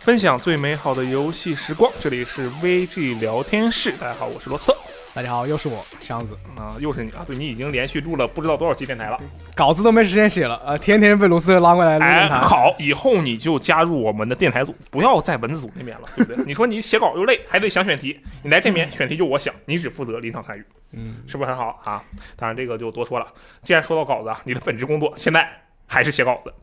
[0.00, 3.92] 分享最美好的游戏时光，这里是 VG 聊天室。
[3.92, 4.76] 大家好，我是罗策。
[5.12, 7.24] 大家好，又是我箱子啊，又是你啊！
[7.26, 9.18] 对你已经连续录了不知道多少期电台了，
[9.56, 12.38] 稿子都没时间写了，呃，天天被罗斯特拉过来录哎，电台。
[12.38, 16.42] 好，以后你就加入我们的电台组，不要在文字组那边了，对不对？
[16.46, 22.02] 你说你写稿又累，还得想选题，你来这边选题就我想，你只负责临场参与，嗯，是不是很好啊？
[22.36, 23.26] 当然这个就多说了。
[23.64, 25.48] 既然说到稿子，啊，你的本职工作现在
[25.86, 26.54] 还是写稿子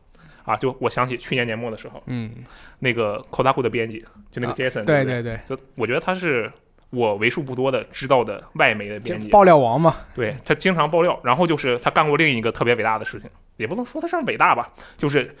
[0.44, 0.56] 啊？
[0.56, 2.32] 就我想起去年年末的时候，嗯，
[2.78, 6.50] 那个 Kotaku 的编辑，就那个啊 Jason，、对对对对，就我觉得他是
[6.90, 15.34] 我为数不多的知道的外媒的编辑，爆料王嘛，对他经常爆料，然后就是他干过另一个特别伟大的事情，也不能说他上伟大吧，就是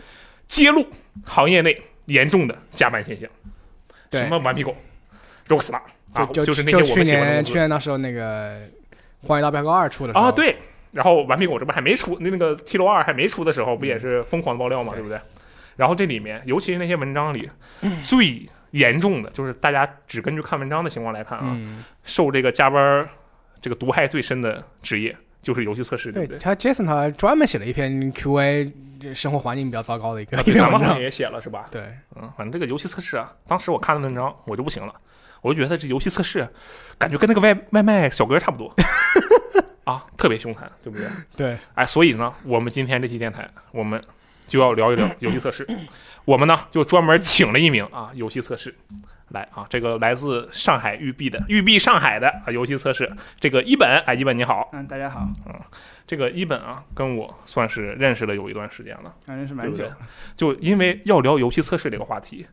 [0.46, 0.86] 揭露
[1.24, 3.28] 行业内严重的加班现象，
[4.12, 4.74] 什么顽皮狗、
[5.48, 5.80] Rockstar
[6.12, 8.58] 啊，就就是那些我去们去年那时候那个
[9.22, 10.24] 《荒野大镖客二》出的时候。
[10.24, 10.56] 啊，，对。
[10.90, 15.20] 然后顽皮狗这不还没出，那那个 T 六二还没出的时候，不也是疯狂的爆料嘛，对不对？
[15.76, 17.48] 然后这里面，尤其是那些文章里
[18.02, 23.08] 最严重的，就是大家只根据看文章的情况来看啊，嗯，受这个加班儿
[23.60, 26.38] 这个毒害最深的职业就是游戏测试，对不对？
[26.38, 28.72] 他 Jason 他专门写了一篇 QA
[29.14, 30.36] 生活环境比较糟糕的一个
[31.00, 31.66] 也写了是吧？
[31.70, 31.82] 对，
[32.16, 34.92] 嗯，反正这个游戏测试啊，当时我看的文章我就不行了，
[35.40, 36.46] 我就觉得这游戏测试
[36.98, 38.74] 感觉跟那个外外卖小哥差不多
[39.84, 41.06] 啊，特别凶残，对不对？
[41.36, 44.02] 对，哎，所以呢，我们今天这期电台，我们
[44.48, 45.64] 就要聊一聊游戏测试。
[46.24, 48.74] 我们呢就专门请了一名啊游戏测试
[49.28, 55.54] 来啊，这个来自上海育碧的育碧上海的啊游戏测试，这个一本哎，一本你好，嗯，大家好，嗯
[56.06, 59.14] 这个一本啊跟我算是认识了有一段时间了。
[59.24, 62.46] 反正是蛮久对不对，就因为要聊游戏测试这个话题，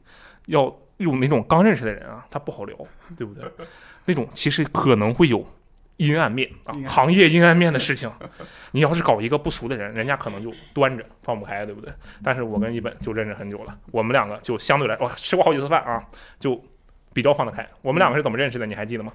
[0.48, 2.78] 要用那种刚认识的人啊，他不好聊，
[3.18, 3.44] 对不对？
[4.06, 5.46] 那种其实可能会有
[5.98, 8.12] 阴暗面啊行业阴暗面的事情，
[8.72, 11.94] 你要是搞一个不熟的人，人家可能就端着放不开，对不对？
[12.24, 16.04] 但是我跟一本就认识很久了，我们两个就相对来，哦，吃过好几次饭啊，
[16.40, 16.62] 就
[17.14, 17.68] 比较放得开。
[17.82, 18.66] 我们两个是怎么认识的？
[18.66, 19.14] 你还记得吗？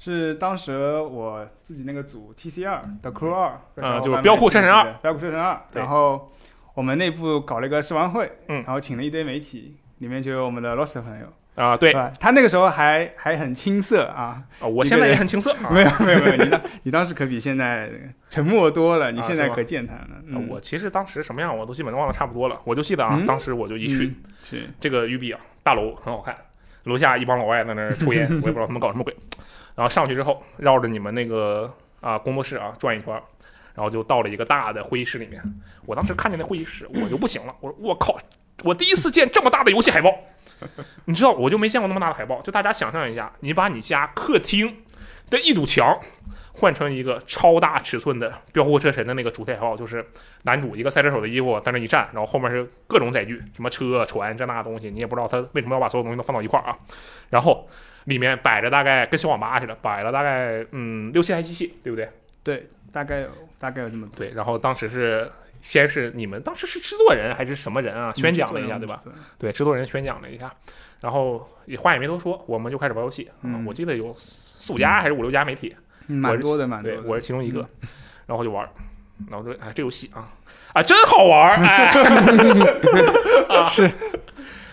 [0.00, 6.32] 是当时我自己那个组 TC 二的 Crew 二，嗯就是标酷车神二，标酷车神二，然后
[6.74, 11.26] 我们内部搞了一个试玩会，嗯然后请了一堆媒体，里面就有我们的 Lost 的朋友，
[11.58, 11.92] 啊、对？
[12.20, 15.68] 他那个时候还还很青涩啊，我现在也很青涩啊。
[15.72, 17.90] 没有没有没有，你当你当时可比现在
[18.30, 26.36] 沉默多了，你现在可健谈了，啊嗯，我其实当时什么样我都基本忘得差不多了，我就记得啊，嗯当时我就一去，嗯是这个育碧啊，大楼很好看，
[26.84, 29.14] 楼下一帮老外在那儿抽烟， 我也不知道他们搞什么鬼。
[29.74, 33.12] 然后上去之后，绕着你们那个啊工作室啊转一圈，
[33.74, 35.40] 然后就到了一个大的会议室里面。
[35.86, 38.18] 我当时看见那会议室，我就不行了，我说我靠，
[38.64, 40.12] 我第一次见这么大的游戏海报，
[41.06, 42.40] 你知道我就没见过那么大的海报。
[42.42, 44.82] 就大家想象一下，你把你家客厅
[45.30, 45.98] 的一堵墙。
[46.60, 50.04] 换成一个超大尺寸的《飙火车神》的那个主题海报，就是
[50.42, 56.76] 男主一个赛车手的衣服在那一站，然后后面是各种载具，什么车、船这那东西，你也不知道他为什么要把所有东西都放到一块儿啊。
[57.30, 57.68] 然后
[58.06, 62.10] 里面摆着大概跟小网吧似的，摆了大概嗯六七台机器，对不对？
[62.42, 63.28] 对，大概有
[63.60, 64.32] 大概有这么多，对。
[64.34, 65.30] 然后当时是
[65.60, 68.12] 先是你们当时是制作人还是什么人啊？
[68.14, 68.98] 宣讲了一下，对吧？？
[69.38, 70.52] 对，制作人宣讲了一下，
[71.00, 73.28] 然后也话也没多说，我们就开始玩游戏。
[73.42, 75.74] 嗯我记得有四五家还是五六家媒体，
[76.08, 77.88] 嗯蛮多的，蛮多对，我是其中一个嗯，
[78.26, 78.70] 然后就玩儿，
[79.30, 80.28] 然后说哎这游戏啊
[80.72, 81.92] 啊真好玩儿，哎，
[83.48, 83.90] 啊是，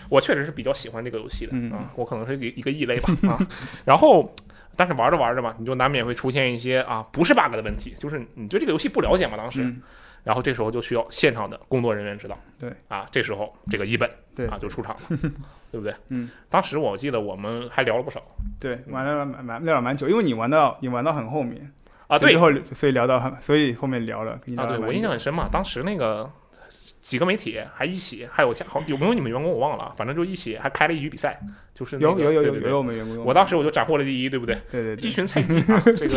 [0.08, 3.38] 我确实是比较喜欢这个游戏的嗯啊，我可能是一个一个异类吧啊，
[3.84, 4.34] 然后。
[4.78, 9.80] 但是玩着玩着嘛，你就难免会出现一些啊不是 bug 的问题，就是你对这个游戏不了解嘛，当时，嗯，
[10.26, 12.36] 然后这时候就需要现场的工作人员指导。
[12.58, 15.00] 对啊，这时候这个一本对啊就出场了，
[15.70, 15.94] 对不对？
[16.08, 18.20] 嗯，当时我记得我们还聊了不少
[18.58, 21.72] 对，玩了蛮蛮聊了蛮久，因为你玩到你玩到很后面
[22.08, 25.48] 啊，对所以后所以聊到很，所以后面聊了，啊，对我印象很深嘛。
[25.48, 26.28] 当时那个
[27.00, 31.38] 几个媒体还一起，还有加好有没有你们员工我忘了，反正就一起还开了一局比赛，
[31.72, 34.56] 就是、那个、有有有有对对对有我们员工，我当时我就斩获了第一，对不对？
[34.56, 36.16] 一对对一，群菜鸡啊，这个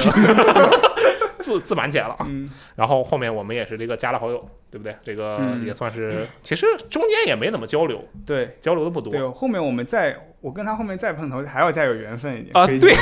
[1.40, 2.26] 自自满起来了啊。
[2.30, 4.96] 嗯，然后后面我们也是这个加了好友，对不对？
[5.04, 9.12] 这个嗯也算是，其实中间也没怎么交流，对交流的不多。
[9.12, 12.94] 对，后面我们再我跟他后面再碰头，还要再有缘分一点啊对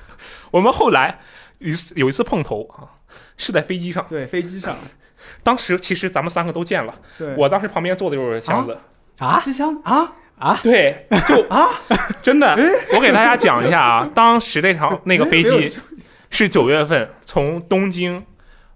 [0.50, 1.18] 我们后来
[1.58, 2.88] 一次有一次碰头啊，
[3.36, 4.06] 是在飞机上。
[4.08, 4.76] 对飞机上，
[5.42, 8.78] 当时其实咱们三个都见了，对，我当时旁边坐的就是箱子，
[9.18, 11.70] 啊是箱啊啊，对，就啊，
[12.22, 12.54] 真的，
[12.94, 15.74] 我给大家讲一下啊，当时那场 那个飞机
[16.30, 18.24] 是九月份从东京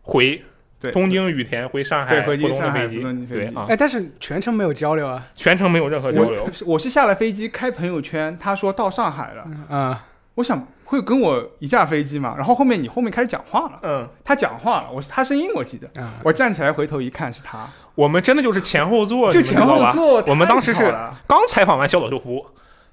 [0.03, 0.43] 回
[0.81, 5.27] 对东京羽田回上海对回去浦东的上海飞机浦东的，飞机对啊，哎，但是全程没有交流啊。
[5.35, 6.73] 全程没有任何交流我。
[6.73, 9.95] 我是下了飞机开朋友圈，他说到上海了，嗯，
[10.37, 20.83] 我想会跟我一架飞机嘛，然后后面你后面开始讲话了，嗯，他讲话了，我他声音我记得，啊我站起来回头一看是他，我们真的就是前后 座，就前后座，我们当时是
[21.27, 22.47] 刚采访完小岛秀夫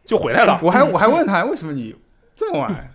[0.03, 0.59] 就回来了。
[0.61, 1.95] 我还我还问他为什么你
[2.37, 2.89] 这么晚，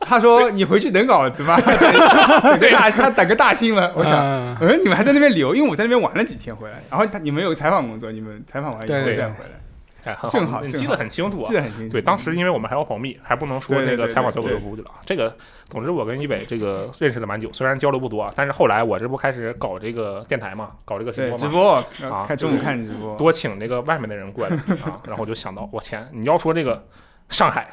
[0.00, 4.14] 他说你回去等稿子吧， 等个大他等个大新闻，我想。
[4.14, 11.44] 嗯嗯，你们还在那边留，因为我在那边玩了几天回来，然后他你们有采访工作，你们采访完以后再回来，正好你记得很清楚啊。
[11.46, 11.54] 记。
[11.54, 11.92] 得很清楚。
[11.92, 14.88] 对，当时因为我们还要保密，还不能说那个采访小对岛秀夫去了。
[15.04, 15.36] 这个，
[15.68, 26.82] 总之我跟一北这个认识了蛮久，虽然交流不多啊，但是后来我这不开始搞这个电台嘛，搞这个直对播嘛，直播，啊看中午看直播，多请那个外面的人过来啊，然后我就想到，我天，你要说这个
[27.28, 27.68] 上海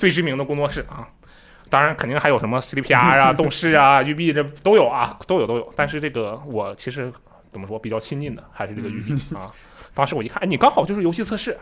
[0.00, 1.06] 最知名的工作室啊，
[1.68, 5.70] 当然肯定还有什么 CDPR 啊、 动视啊、育碧这都有啊，都有都有。
[5.76, 7.12] 但是这个我其实
[7.52, 9.52] 怎么说比较亲近的还是这个育碧啊。
[9.92, 11.54] 当时我一看，哎，你刚好就是游戏测试，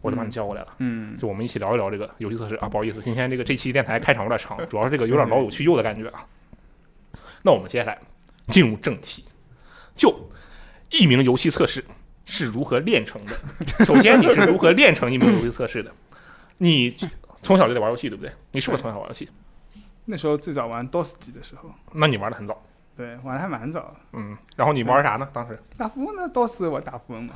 [0.00, 2.68] 我就把你叫过来了，嗯，就我们一起聊一聊这个游戏测试啊。
[2.68, 6.24] 不好意思，今天这个这期电台开场有点长，主要是这个有点老有去又的感觉啊。
[7.42, 7.98] 那我们接下来
[8.46, 9.24] 进入正题，
[9.96, 10.16] 就
[10.92, 11.84] 一名游戏测试
[12.24, 13.84] 是如何练成的。
[13.84, 15.90] 首先，你是如何练成一名游戏测试的？
[16.58, 16.94] 你
[17.42, 18.32] 从小就得玩游戏，对不对？
[18.52, 19.28] 你是不是从小玩游戏？
[20.06, 22.60] 那时候最早玩 DOS 机的时候，那你玩的很早，
[22.96, 23.94] 对，玩的还蛮早。
[24.12, 24.36] 嗯。
[24.56, 25.28] 然后你玩啥呢？
[25.32, 27.34] 当时打富翁呢？DOS 我打富翁嘛。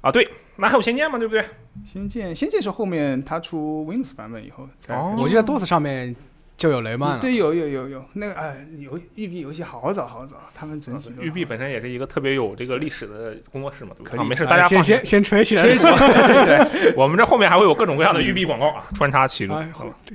[0.00, 1.44] 啊，对，那还有仙剑嘛，对不对？
[1.86, 4.94] 仙剑，仙剑是后面它出 Windows 版本以后才。
[4.96, 6.14] 哦我记得 DOS 上面
[6.56, 7.18] 就有雷曼了。
[7.18, 14.10] 对，有有有有那个哎，游育碧游戏好早好早，他们整体都育碧本身也是一个特别有这个历史的工作室嘛，对不对？
[14.10, 15.06] 可以啊，没事，啊大家放心先先。
[15.06, 15.62] 先吹起来。
[15.76, 19.56] 吹对，我们这后面还会有各种各样的育碧广告啊，穿插其中。
[19.56, 19.68] 哎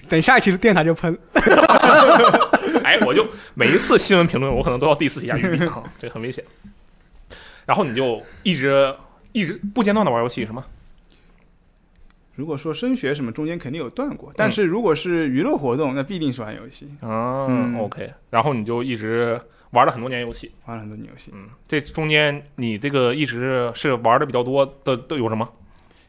[0.08, 1.18] 等下一期的电台就喷。
[2.84, 6.44] 哎，我就每一次新闻评论，我可能都要 diss 一下育碧啊，这个很危险。
[7.66, 8.96] 然后你就一直
[9.34, 10.64] 一直不间断的玩游戏，是吗？
[12.38, 17.76] 如果说升学什么，中间肯定有断过，但是如果是娱乐活动，那必定是玩游戏，啊、嗯。
[17.80, 19.42] O k 然后你就一直
[19.72, 21.32] 玩了很多年游戏，玩了很多年游戏。
[21.34, 25.50] 嗯，这中间你这个一直是玩的比较多的都有什么？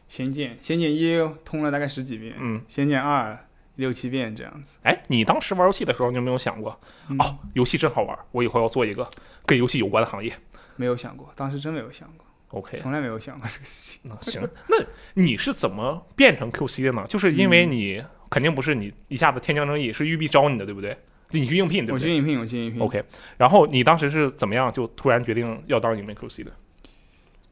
[0.07, 3.35] 仙剑，仙剑一通了大概十几遍，嗯，仙剑二
[3.77, 4.77] 六七遍这样子。
[4.83, 6.79] 哎，你当时玩游戏的时候，你有没有想过，
[7.09, 9.07] 嗯哦，游戏真好玩，我以后要做一个
[9.47, 10.31] 跟游戏有关的行业。
[10.75, 13.99] 没有想过，当时真没有想过，？OK，从来没有想过这个事情。
[14.03, 14.77] 那行，那
[15.13, 17.05] 你是怎么变成 QC 的呢？
[17.07, 20.97] 就是因为你、肯定不是你一下子天降正义，是育碧招你的，对不对？
[21.31, 22.81] 你去应聘，对不对我去应聘，我去应聘。
[22.81, 23.03] ？OK，
[23.37, 26.51] 然后你当时是怎么样就突然决定要当一名 QC 的？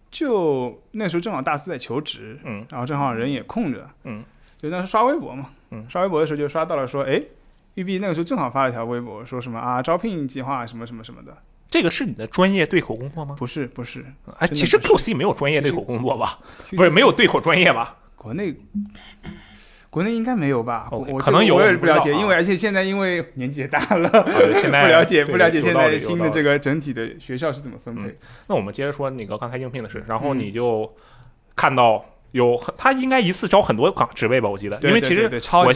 [0.10, 4.24] 就那时候正好大四在求职，嗯然后正好人也空着，嗯，
[4.58, 7.22] 就那时候刷微博嘛，嗯刷微博的时候就刷到了说，哎，
[7.76, 11.38] 育碧那个时候正好发了一条微博，说什么啊招聘计划什么什么什么的，
[11.70, 13.36] 这个是你的专业对口工作吗？
[13.38, 14.06] 不是不是，
[14.40, 16.40] 哎，其实 QC 没有专业对口工作吧？
[16.76, 17.98] 不是没有对口专业吧？
[18.16, 18.56] 国内。
[19.90, 20.90] 国内应该没有吧？
[20.92, 26.60] 我可能有我也不了解，啊因为而且现在因为年纪也大了， 不了解不了解现在新的这个。
[26.60, 28.16] 整体的学校是怎么分配嗯。
[28.48, 30.94] 那我们接着说那个刚才应聘的事，然后嗯你就
[31.56, 34.50] 看到有很他应该一次招很多岗职位吧？
[34.50, 35.74] 我记得，因为其实我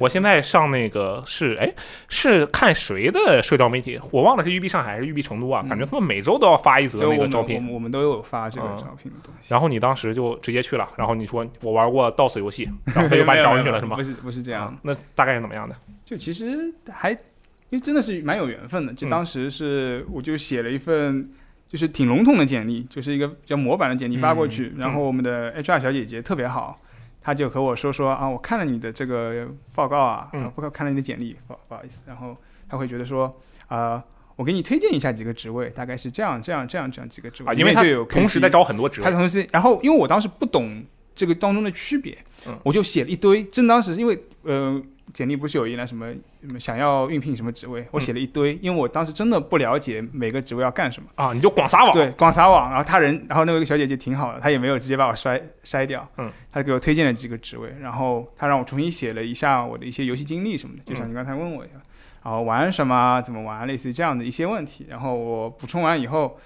[0.00, 1.72] 我现在上那个是哎
[2.08, 5.62] 是看谁的社交媒体，我忘了是育碧上海还是育碧成都啊？
[5.64, 7.68] 嗯感觉他们每周都要发一则那个招聘。
[7.72, 9.52] 我们都有发这个嗯招聘的东西。
[9.52, 14.02] 然后你当时就直接去了，然后你说我玩过 DOS 游戏，然后他就把你招进去了是吗 不？
[14.02, 15.74] 是不是这样啊，那大概是怎么样的？
[16.04, 17.18] 就其实还，因
[17.70, 18.92] 为真的是蛮有缘分的。
[18.92, 21.30] 就嗯当时是我就写了一份，
[21.72, 24.70] 就是挺笼统的简历，就是一个比较模板的简历发过去。
[24.74, 26.78] 嗯然后我们的 HR 小姐姐特别好，
[27.22, 32.02] 她就和我说说啊，我看了你的这个报告啊，不看了你的简历，不不好意思。
[32.06, 32.36] 然后
[32.68, 33.34] 她会觉得说
[33.68, 34.04] 啊、
[34.36, 37.74] 我给你推荐一下几个职位，大概是这样这样这样这样几个职位，啊，因为
[38.04, 42.14] 同时在招很多职位，他同时，然后因为我当时不懂这个当中的区别，
[42.46, 43.42] 嗯我就写了一堆。
[43.44, 44.78] 正当时因为呃，
[45.12, 51.08] 简历不是有一栏什么什么想要应聘什么职位，我写了一堆，因为我当时真的不了解每个职位要干什么。
[51.14, 61.80] 啊，你就广撒网，对，广撒网，然后他人，然后那位小姐姐挺好的，她也没有直接把我筛筛掉，嗯，她给我推荐了几个职位，然后她让我重新写了一下我的一些游戏经历什么的，就像你刚才问我一样，
[62.22, 66.38] 然后玩什么，怎么玩，类似于这样的一些问题，然后我补充完以后，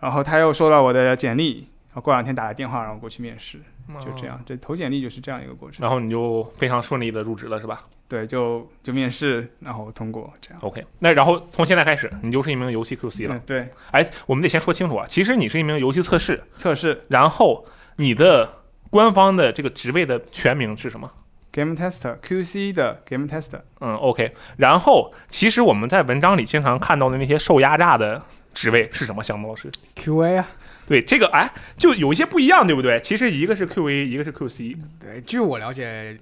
[0.00, 3.60] 然后他又收到我的简历，然后过两天打了电话让我过去面试，
[4.04, 10.58] 就这样，这投简历就是这样一个过程，然后你就非常顺利的入职了，是吧对，就就面试，然后通过这样。
[10.62, 13.34] ？OK，那然后从现在开始，你就是一名游戏 QC 了。
[13.34, 17.64] 嗯，对，哎，我们得先说清楚啊，其实你是一名游戏测试，测试然后
[17.96, 18.48] 你的
[18.90, 21.10] 官方的这个职位的全名是什么
[21.50, 24.34] ？game tester QC 的 game tester，嗯，OK。
[24.58, 28.22] 然后其实我们在文章里经常看到的那些受压榨的
[28.52, 29.22] 职位是什么？
[29.22, 30.48] 项目老师？QA 啊，
[30.92, 33.00] 对这个，哎，就有一些不一样，对不对？
[33.02, 34.76] 其实一个是 QA，一个是 QC。
[35.00, 36.18] 对，据我了解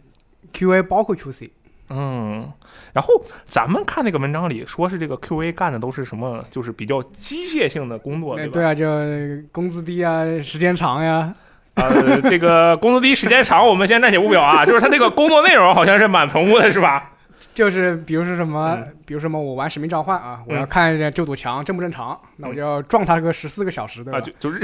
[0.53, 1.51] ，QA 包括 QC，
[1.89, 2.49] 嗯，
[2.93, 3.13] 然后
[3.47, 8.43] 咱们看那个文章里说是这个 QA 干的都是什么，就是比较机械性的工作，吧？
[8.43, 8.87] 对对啊，就
[9.51, 11.35] 工资低啊，时间长呀，
[11.75, 17.10] 呃，这个工资低时间长，我们先暂且不表啊，就是他那个工作内容好像是蛮丰富的，是吧？
[17.55, 24.19] 就是比如说什么，嗯比如什么我玩使命召唤啊，我嗯要看一下这堵墙正不正常，那我就要撞它个十四个小时，对吧？
[24.19, 24.61] 啊，就 就日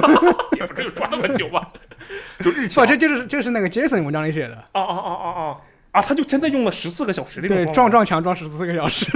[0.58, 1.68] 也不至于撞那么久吧，
[2.40, 2.86] 就日不，强。
[2.86, 5.60] 这就是这是那个 Jason 文章里写的，哦哦哦哦哦
[5.92, 6.00] 啊！
[6.00, 9.10] 他就真的用了十四个小时这种对，撞撞墙撞十四个小时。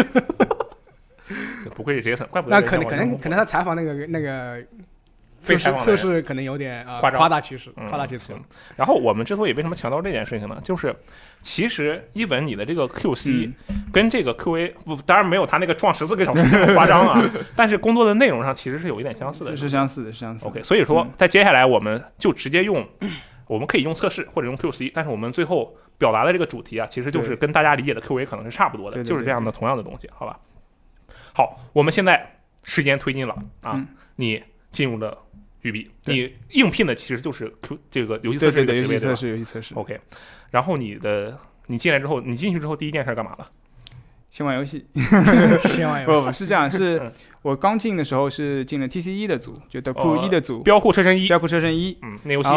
[1.75, 4.63] 不愧是 Jason，怪不得那可能可能可能他采访那个那个
[5.43, 8.43] 测试测试可能有点啊夸张夸大其词，嗯夸大其词行。
[8.77, 10.61] 然后我们之所以为什么强调这件事情呢？
[10.63, 10.95] 就是
[11.47, 17.25] 其实一本你的这个 QC 嗯跟这个 QA 不，当然没有他那个撞十四个小时那 么夸张啊，
[17.55, 19.57] 但是工作的内容上其实是有一点相似的。
[19.57, 20.51] 是相似的，是相似的。
[20.51, 21.11] OK，所以说嗯。
[21.17, 22.85] 在接下来我们就直接用，
[23.47, 30.37] 我们可以用测试或者用 QC，但是我们最后表达的这个主题啊，其实就是跟大家理解的 QA 可能是差不多的，对对就是这样的同样的东西，好吧？
[31.33, 33.87] 好，我们现在时间推进了啊，嗯。
[34.17, 35.17] 你进入了
[35.63, 40.01] 育碧，你应聘的其实就是 Q 这个游戏测对对对，试这个职位，对吧游戏测试，游戏测试，？OK，
[40.51, 41.37] 然后你的
[41.67, 43.47] 你进来之后，你进去之后第一件事干嘛了？
[44.31, 44.87] 先玩游戏。
[45.61, 47.13] 先玩游戏，不是这样，是嗯
[47.43, 51.97] 我刚进的时候是进了 TC 一的组，就德库哦一的组，标库车身一，标库车身一。
[52.03, 52.51] 嗯，那游戏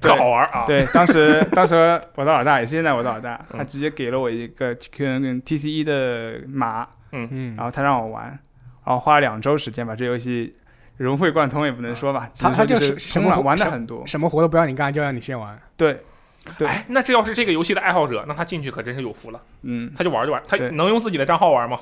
[0.00, 1.74] 特好玩啊，对，当时 当时
[2.14, 8.26] 我的老大也是现在我的老大，嗯他直接给了我一个跟 TC 一的码，嗯嗯然，后他让我玩，
[8.84, 10.54] 然后花了两周时间把这游戏
[10.96, 14.06] 融会贯通，也不能说吧，他他就是是什么玩玩的很多。
[14.06, 15.60] 什么活都不让你干，就让你先玩。
[15.76, 15.98] 对，
[16.58, 21.78] 对哎，那这要是这个游戏的爱好者，那他进去可真是有福了，嗯，他就玩就玩，他能用自己的账号玩吗？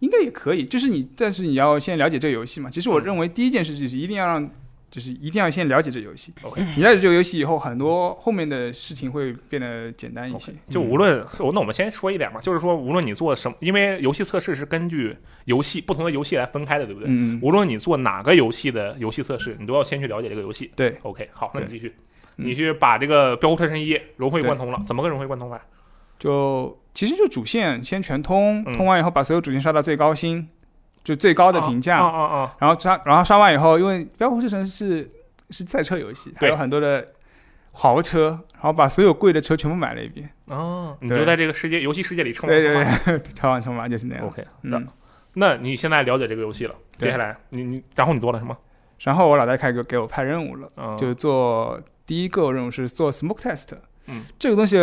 [0.00, 2.68] 应该也可以，就是你，但是你要先了解这个游戏嘛。
[2.68, 4.50] 其实我嗯认为第一件事就是一定要让，
[4.90, 6.34] 就是一定要先了解这个游戏。
[6.42, 10.52] OK 你了解这个游戏以后，很多后面的事情会变得简单一些。
[10.68, 17.08] 就无论，那我们先说一点嘛，就是说，无论你做什么，因为游戏测试是根据游戏不同的游戏来分开的，对不对？
[17.08, 20.70] 嗯，嗯无论你做哪个游戏的游戏测试，你都要先去了解这个游戏。
[20.76, 22.02] 对 OK，好，那你继续，嗯
[22.36, 25.60] 你去把这个标酷车身一融会贯通了，怎么个融会贯通法？
[26.18, 30.48] 就其实就主线先全通，嗯通完以后把所有主线刷到最高星，
[31.02, 31.98] 就最高的评价。
[31.98, 32.56] 啊啊啊！
[32.60, 35.10] 然后刷，然后刷完以后，因为《标酷之神》是
[35.50, 37.06] 是赛车游戏，还有很多的
[37.72, 40.30] 豪车，然后把所有贵的车全部买了一遍。
[40.46, 44.26] 哦，你就在这个世界游戏世界里称王对对称霸对，超完称霸就是那样。
[44.26, 44.88] OK，那嗯，
[45.34, 48.56] 那你现在了解这个游戏了，接下来你你然后你做了什么？
[49.00, 53.68] 然后我老大开始给我派任务了，嗯，就做第一个任务是做 smoke test。
[54.06, 54.76] 嗯，这个东西，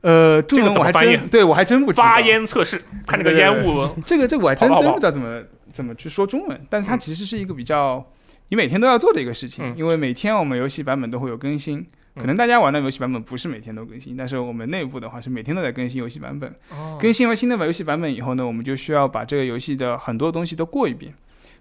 [0.00, 2.04] 呃，中这个文我还真对我还真不知道。
[2.04, 3.88] 发烟测试，看这个对对对烟雾。
[4.04, 8.02] 这个这个我还真真不知道怎么怎么去说中文，但是它嗯其实是一个比较
[8.48, 11.78] 你每天都要做的一个事情，嗯因为每天我们游戏版本都会有更新。
[11.80, 11.86] 嗯
[12.18, 16.50] 可能大家玩的游戏版本不是每天都更新，但是我们内部的话是每天都在更新游戏版本。
[16.70, 21.12] 哦更新完新的游戏版本以后呢，我们就需要把这个游戏的很多东西都过一遍，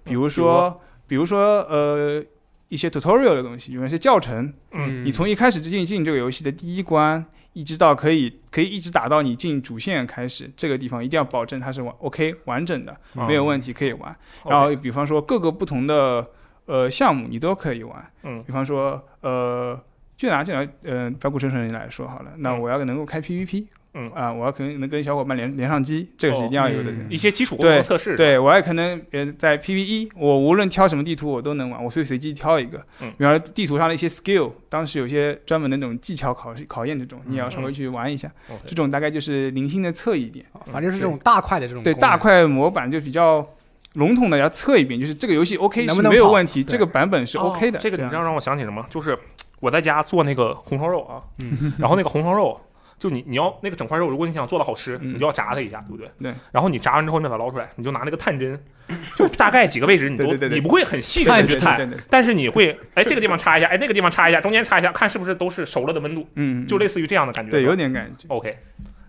[0.06, 2.24] 比如比如说，比如说呃
[2.69, 14.15] 一些 tutorial 的东西，有一些教程，嗯你从一开始进进这个游戏的第一关，一直到可以可以一直打到你进主线开始，这个地方一定要保证它是完 OK 完整的，嗯没有问题可以玩。
[14.45, 16.27] 然后比方说各个不同的
[16.65, 19.79] 呃项目你都可以玩，嗯比方说呃。
[20.17, 23.67] 就拿就拿呃标股生成人来说好了，那嗯我要能够开 PVP，嗯
[24.14, 26.92] 啊、我要可能能跟小伙伴连连上机，这个是一定要有的。
[26.92, 32.78] 嗯一些基础功能测试，对，我也可能呃在 PVE，我无论挑什么地图我都能玩，我可以随机挑一个。
[33.00, 38.30] 嗯比方说地图上的一些 skill，当时有些专门的那种技巧考试考验这种，你也要稍微去玩一下。
[38.50, 43.48] OK 这种大概就是零星的测一点，反正是这种大块的这种对大块模板就比较
[43.94, 47.78] 笼统的要测一遍，就是这个游戏 OK 是能不没有问题，这个版本是 OK 的。
[47.78, 48.86] 哦这个你知道让我想起什么？
[48.90, 49.18] 就是
[49.62, 52.60] 我在家做那个红烧肉啊，嗯 然后那个红烧肉。
[52.98, 56.10] 就你你要那个整块肉，如果你想做的好吃，嗯你就要炸它一下，对不对？
[56.22, 56.34] 对。
[56.52, 58.58] 然后你炸完之后，你把它捞出来，你就拿那个探针，
[59.16, 67.52] 就大概几个位置你都对对对对你不会很细的对去探，对对对对，但是你会哎这个地方插一下，哎那个地方插一下，中间插一下，看是不是都是熟了的温度，嗯，就类似于这样的感觉。
[67.52, 68.58] 对是吧有点感觉，OK，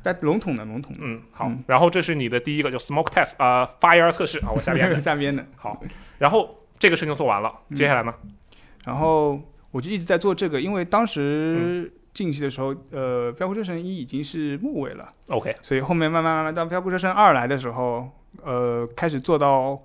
[0.03, 0.99] 但笼统的笼统的。
[1.03, 1.63] 嗯，好嗯。
[1.67, 5.81] 然后这是你的第一个叫 smoke test 啊、fire 测试啊，我下边的 下边的，好。
[6.19, 8.13] 然后这个事情做完了，嗯接下来呢？
[8.85, 9.41] 然后
[9.73, 18.09] 我就一直在做这个，因为当嗯时进去的时候，呃，标酷车神一已经是末尾了，OK，所以后面慢慢慢慢到标酷车神二来的时候，
[18.43, 19.79] 呃，开始做到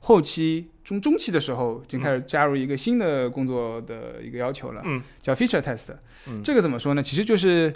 [0.00, 5.94] 后期中中期的时候，已经开始加入一个新的工作的一个要求了，嗯叫 feature test。
[6.28, 7.02] 嗯这个怎么说呢？
[7.02, 7.72] 其实就是。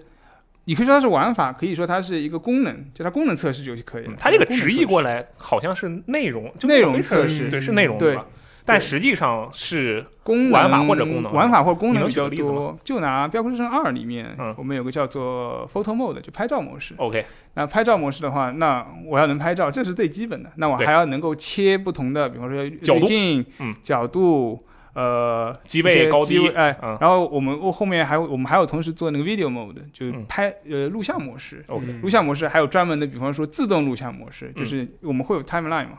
[0.67, 4.17] 你可以说它是玩法，可以说它是一个功能，就它功能测试就可以了嗯。
[4.21, 8.27] 它这个直译过来好像是内容，就内容测试对，是内容对吧？
[8.73, 12.77] 但实际上是功能玩法或者功能玩法或者功能比较多。
[12.85, 16.95] 就拿《标酷之城二》里面，嗯我们有个叫做 Photo Mode，就拍照模式。
[16.99, 17.25] OK，
[17.55, 20.51] 那拍照模式的话，那我要能拍照，这是最基本的。
[20.57, 31.65] 那我还要能够切不同的，比方说角度滤镜、嗯角度，呃，机位高低机位，哎，嗯然后我们我后面还有我们还有同时做那个 video mode，就是嗯拍、呃录像模式。
[31.69, 35.99] OK 嗯录像模式还有专门的，比方说自动录像模式，就是我们会有 timeline 嘛。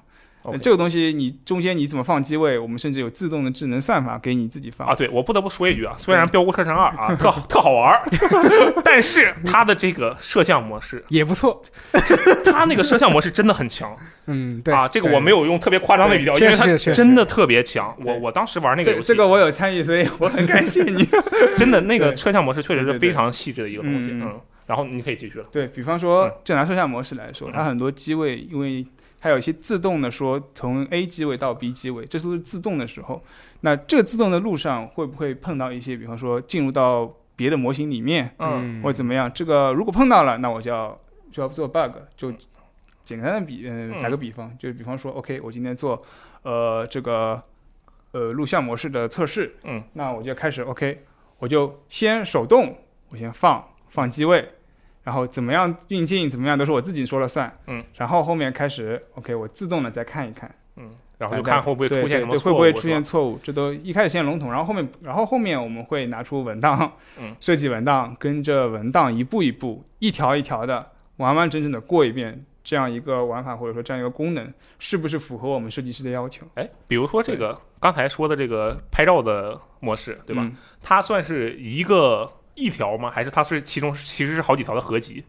[0.62, 4.88] 这个东西你中间你怎么放机位，我们甚至有自动的智能算法给你自己放。
[4.88, 8.02] 啊，对我不得不说一句啊，虽然《标酷车神二》啊特 特好玩儿，
[8.84, 11.62] 但是它的这个摄像模式，也不错。
[12.46, 13.96] 它那个摄像模式真的很强
[14.28, 14.88] 嗯，对啊！
[14.88, 17.96] 这个我没有用特别夸张的语调，因为它真的特别强。
[18.06, 21.08] 我我当时玩那个游戏，这这个我有参与，所以我很感谢你。
[21.58, 24.40] 真的那个摄像模式确实是非常细致的一个东西，嗯。
[24.68, 28.86] 然后你可以继续了，对比方说嗯，就拿摄像模式来说，它很多机位，因为
[29.22, 33.22] 它有一些自动的说从 A 机位到 B 机位，这都是自动的时候，
[33.62, 39.32] 那这个自动的路上会不会碰到一些，比方说进入到别的模型里面，嗯或者怎么样？
[39.32, 41.00] 这个如果碰到了，那我就要
[41.32, 42.34] 就要做 bug，就
[43.04, 46.01] 简单的比，嗯、嗯打个比方，就比方说，OK，我今天做
[46.42, 47.42] 呃这个
[48.13, 51.06] 呃录像模式的测试，嗯，那我就开始 OK，
[51.38, 52.75] 我就先手动，
[53.10, 54.54] 我先放放机位。
[55.03, 63.39] 然后怎么样运镜怎么样都是我自己说了算，嗯，然后后面开始 OK，我自动的再看一看，嗯，然后就看会不会出对对对，现什么错误，会不会出现错误？
[63.41, 76.46] 这都一开始先笼统，然后后面，然后后面我们会拿出文档，嗯， 设计文档，跟着文档一步一步、一条一条的完完整整的过一遍，这样一个玩法或者说这样一个功能，是不是符合我们设计师的要求？
[76.55, 80.43] 哎，比如说这个刚才说的这个拍照的模式，对吧？
[80.43, 80.55] 嗯。
[80.84, 82.31] 它算是一个
[82.62, 83.10] 一条吗？
[83.10, 85.24] 还是它是其中其实是好几条的合集？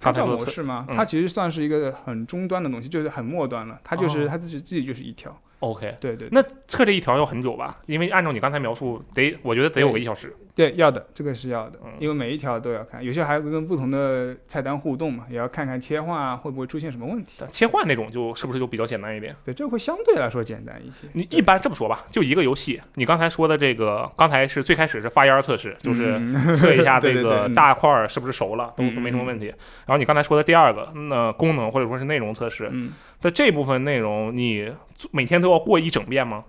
[0.00, 7.78] 拍照刚才说测模式嘛，嗯它其实算是一个很终端的东西，就是很末端了，它就是、哦它自己自己就是一条，OK，对对那测这一条要很久吧？
[7.86, 10.34] 因为按照你刚才描述，得我觉得得有个一小时。
[10.54, 17.38] 对，要的，这个是要的嗯，因为每一条都要看，有些还会跟不同的菜单互动嘛，也要看看切换啊会不会出现什么问题。
[17.40, 19.34] 但切换那种就是不是就比较简单一点？
[19.44, 21.08] 对，这会相对来说简单一些。
[21.12, 29.46] 你一般这么说吧，就一个游戏，你刚才说的这个，刚才是最开始是发烟测试，就是嗯 测一下这个嗯大块儿是不是熟了，都嗯都没什么问题。
[29.46, 34.70] 然后你刚才说的第二个，那功能或者说是内容测试嗯，的这部分内容，你
[35.10, 36.44] 每天都要过一整遍吗？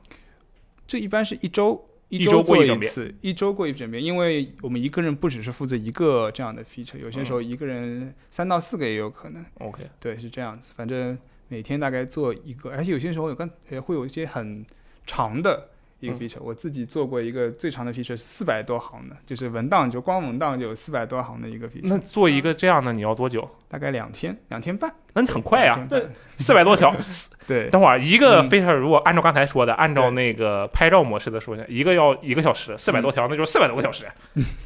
[0.85, 9.43] 这一般是一周一一周过一整遍次，一周过一整遍，因为我们一个人不只是负责一个这样的 feature，有些时候一个人三到四个也有可能。
[9.59, 10.71] OK，对，是这样子。
[10.75, 14.65] 反正每天大概做一个，而且有些时候有个也会有一些很
[15.05, 15.69] 长的
[16.05, 23.49] 一个嗯 feature，、我自己做过一个最长的 feature 四百多行的，就是文档就光文档就有四百多行的一个 feature，那做一个这样的你要多久？
[23.67, 24.91] 大概两天两天半。
[25.13, 25.79] 那你很快呀、
[26.37, 26.93] 四百多条。
[27.47, 34.05] 对，等会儿一个嗯 feature 如果按照刚才说的，按照那个拍照模式的说，一个要一个小时，四百多条，那就是四百多个小时。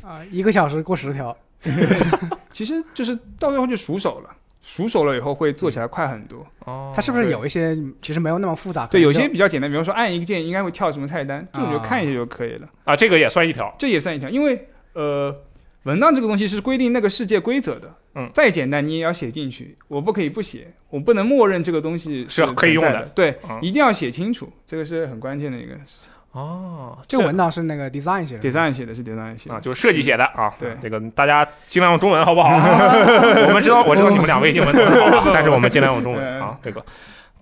[0.04, 1.36] 啊，一个小时过十条。
[2.54, 4.30] 其实就是到最后就熟手了，
[4.62, 6.46] 熟手了以后会做起来快很多。
[6.66, 8.86] 哦它是不是有一些其实没有那么复杂？
[8.88, 12.68] 对，有些比较简单，比方说按一个键应该会跳什么菜单，这种就啊看一下就可以了。
[12.84, 13.74] 啊，这个也算一条。
[13.80, 15.36] 这也算一条，因为呃，
[15.84, 26.12] 文档这个东西是规定那个世界规则的，嗯再简单你也要写进去，我不可以不写，我不能默认这个东西是可以用的对，嗯一定要写清楚，这个是很关键的一个事情。
[26.32, 28.42] 哦，这个文档是那个 design 写的。
[28.50, 30.54] design 写的是 design 写的，啊，就是设计写的啊。
[30.60, 32.50] 对这个大家尽量用中文好不好？
[33.48, 36.58] 我们知道，我知道你们两位英文都很好啊，但是我们尽量用中文 啊。
[36.62, 36.86] 这个，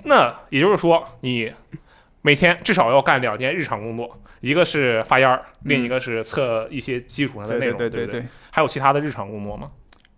[0.03, 1.51] 那也就是说，你
[2.21, 8.25] 每天至少要干两件日常工作，一个是发烟儿，另一个是测一些基础上的内容，不对对。
[8.51, 9.69] 还有其他的日常工作吗？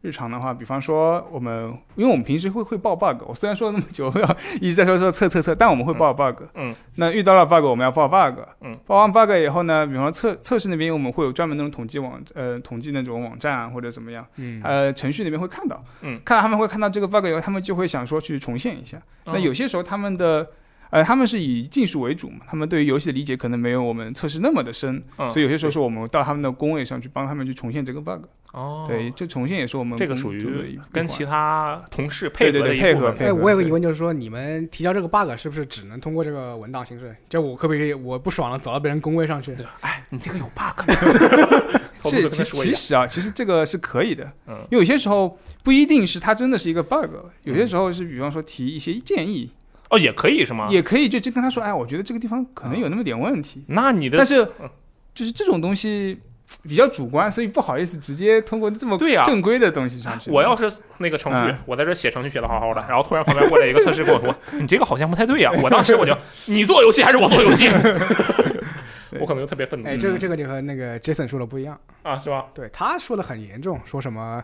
[0.02, 6.44] 日常的话，比方说我们，因为我们平时会会报 bug，我虽然说了那么久，要 一直在说说测测测，但我们会报 bug。
[6.56, 8.40] 嗯，那遇到了 bug，我们要报 bug。
[8.62, 15.84] 嗯，报完 bug 以后呢，比方说测测试那边我们会有专门那种统计网，呃，统计那种网站啊或者怎么样，嗯，呃，程序那边会看到。
[16.02, 19.02] 嗯，看到他们会看到这个 bug 以后，他们就会想说去重现一下。
[19.26, 20.48] 那嗯有些时候他们的。
[20.92, 28.26] 呃，他们是以技术为主嘛，他们对于游戏的理解可能没有我们测试那么的深，嗯所以有些时候是我们到他们的工位上去帮他们去重现这个 bug。
[28.52, 37.16] 哦，对，这重现也是我们这个属于跟其他同事配合对的配合配哎，我有个疑问，就是说你们提交这个 bug 是不是只能通过这个文档形式？
[37.30, 39.56] 就我可不可以我不爽了走到别人工位上去？
[39.82, 40.84] 哎，你这个有 bug。
[42.02, 47.12] 偷偷是其地跟他说一下其实啊，其实这个是可以的，嗯因为有些时候不一定是它真的是一个 bug，
[47.44, 49.52] 有些时候是比方说提一些建议，
[49.90, 50.68] 哦，也可以是吗？
[50.70, 54.70] 也可以就就跟他说，哎，我觉得这个地方可能有那么点问题，那你的但是嗯
[55.14, 56.20] 就是这种东西，
[56.64, 60.32] 比较主观，所以不好意思直接通过这么对呀正规的东西上去。
[60.32, 67.68] 我要是那个程序嗯，我在这写程序写的好好的，然后突然旁边过来一个测试跟我说：“你 这个好像不太对呀。”我当时我就， 你做游戏还是我做游戏？
[69.20, 71.78] 我可能就特别愤怒哎，这个这个就和那个 Jason 说的不一样。
[72.04, 72.46] 啊，是吧？
[72.54, 74.42] 对，他说的很严重，说什么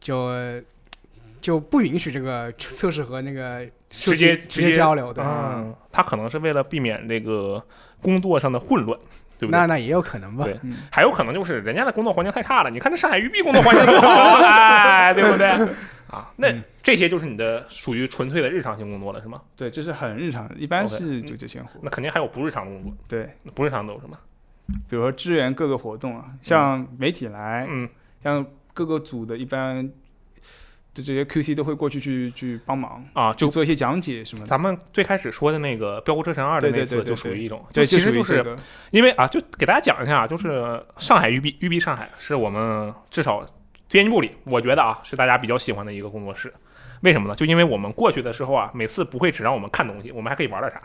[0.00, 0.30] 就
[1.46, 5.22] 就不允许这个测试和那个直接直接交流，对。
[5.22, 7.64] 嗯，他可能是为了避免这个
[8.02, 8.98] 工作上的混乱，
[9.38, 9.64] 对不对那？
[9.66, 10.42] 那也有可能吧。
[10.42, 14.08] 对嗯还有可能就是人家的工作环境太差了，你看这上海育碧工作环境多好
[14.42, 14.42] 啊，
[15.06, 15.46] 哎，对不对？
[16.10, 19.40] 啊，那嗯这些就是你的属于纯粹的日常性工作了，是吗？
[19.54, 21.78] 对，这是很日常的，一般是嗯九九千户。
[21.80, 24.18] 那肯定还有不日常的工作，对，那不日常都有什么？
[24.88, 27.88] 比如说支援各个活动啊，像媒体来，嗯，
[28.24, 29.88] 像各个组的一般
[30.96, 34.46] 的这些 QC 都会过去去去帮忙，啊，就就做一些讲解什么的。
[34.46, 38.56] 咱们最开始说的那个《飙酷车神二》的那次，就属于一种，对，其实就是
[38.90, 43.46] 因为啊，就给大家讲一下，就是上海育碧，育碧上海是我们至少
[43.90, 46.52] 编辑部里，我觉得啊是大家比较喜欢的一个工作室。
[47.02, 47.36] 为什么呢？
[47.36, 50.80] 就因为我们过去的时候啊，每次不会只让我们看东西，我们还可以玩点啥，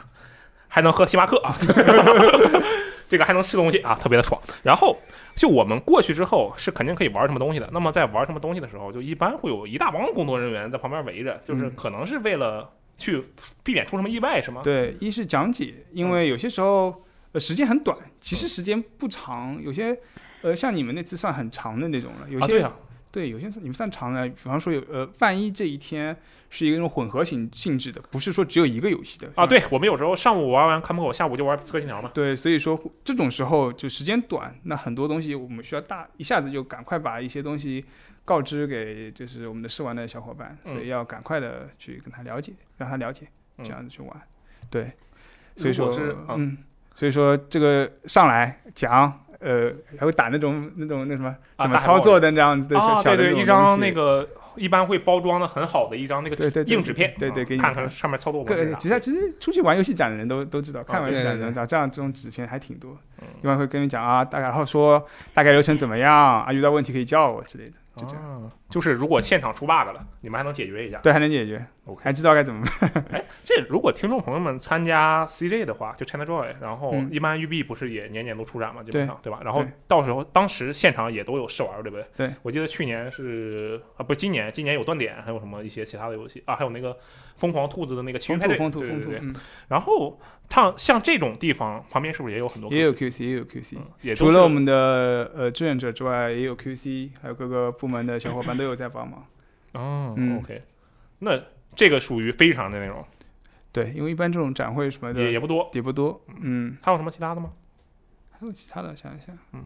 [0.68, 1.56] 还能喝星巴克啊，
[3.12, 4.42] 这个还能吃东西啊，特别的爽。
[4.64, 4.98] 然后
[5.36, 7.70] 就我们过去之后是肯定可以玩什么东西的。
[7.74, 13.22] 那么在玩什么东西的时候，就一般会有一大帮工作人员在旁边围着，就是嗯可能是为了去
[13.64, 14.62] 避免出什么意外，是吗？
[14.64, 19.98] 对，一是讲解，因为有些时候呃时间很短，其实时间不长，有些
[20.42, 22.74] 呃像你们那次算很长的那种了，有啊，些、对啊，
[23.12, 26.16] 对有些你们算长的，比方说有呃万一这一天
[26.50, 29.46] 是一个那种混合型性质的，不是说只有一个游戏的啊，。
[29.46, 32.10] 对我们有时候上午玩完看门狗，下午就玩刺客信条嘛。
[32.14, 37.84] 对，所以说这种时候就时间短，那很多东西我们需要大一下子就赶快把一些东西
[38.24, 44.22] 告知给就是我们的试玩的小伙伴，所以要赶快的去跟他了解，让他了解，嗯这样子去玩。
[44.70, 44.92] 对，
[45.58, 45.94] 所以说
[46.30, 46.58] 嗯，
[46.96, 57.74] 所以说这个上来讲，呃，还会打那种那种那什么啊怎么操作的那样子的小啊，对对，小的一张那个一般会包装的很好的一张那个对对对硬纸片，对对给你看。
[57.74, 62.98] 看上面操作模式其实其实出去玩游戏展的人都都知道，看玩游戏展的人知道，这样这种纸片还挺多。
[63.22, 70.98] 嗯，一般会跟你讲啊，大概然后说大概流程怎么样啊，遇到问题可以叫我之类的，就这样，啊，就是如果现场出 bug 了，你们还能解决一下。
[71.00, 73.06] 对，还能解决，OK，还知道该怎么办。
[73.12, 77.10] 哎，这如果听众朋友们参加 CJ 的话，就 ChinaJoy，然后嗯。
[77.12, 79.42] 一般育碧不是也年年都出展嘛，基本上对吧？
[79.44, 82.06] 然后到时候当时现场也都有试玩，对不对？
[82.16, 86.98] 对，我记得去年是啊，不，今年今年有断点，还有什么一些其他的游戏啊，还有那个
[87.36, 89.34] 疯狂兔子的那个奇风兔缘派对，对对
[89.68, 90.18] 然后
[90.54, 99.26] 它像这种地方旁边是不是也有很多也有 QC？QC 也有 QC，嗯也除了我们的呃志愿者之外，也有 QC，还有各个部门的小伙伴都有在帮忙。
[99.72, 100.62] 哦、嗯 o k
[101.20, 101.42] 那
[101.74, 103.02] 这个属于非常的那种，
[103.72, 105.70] 对，因为一般这种展会什么的也也不多。
[105.74, 107.54] 也不多，嗯，还有什么其他的吗？
[108.32, 109.64] 还有其他的，想一想，嗯，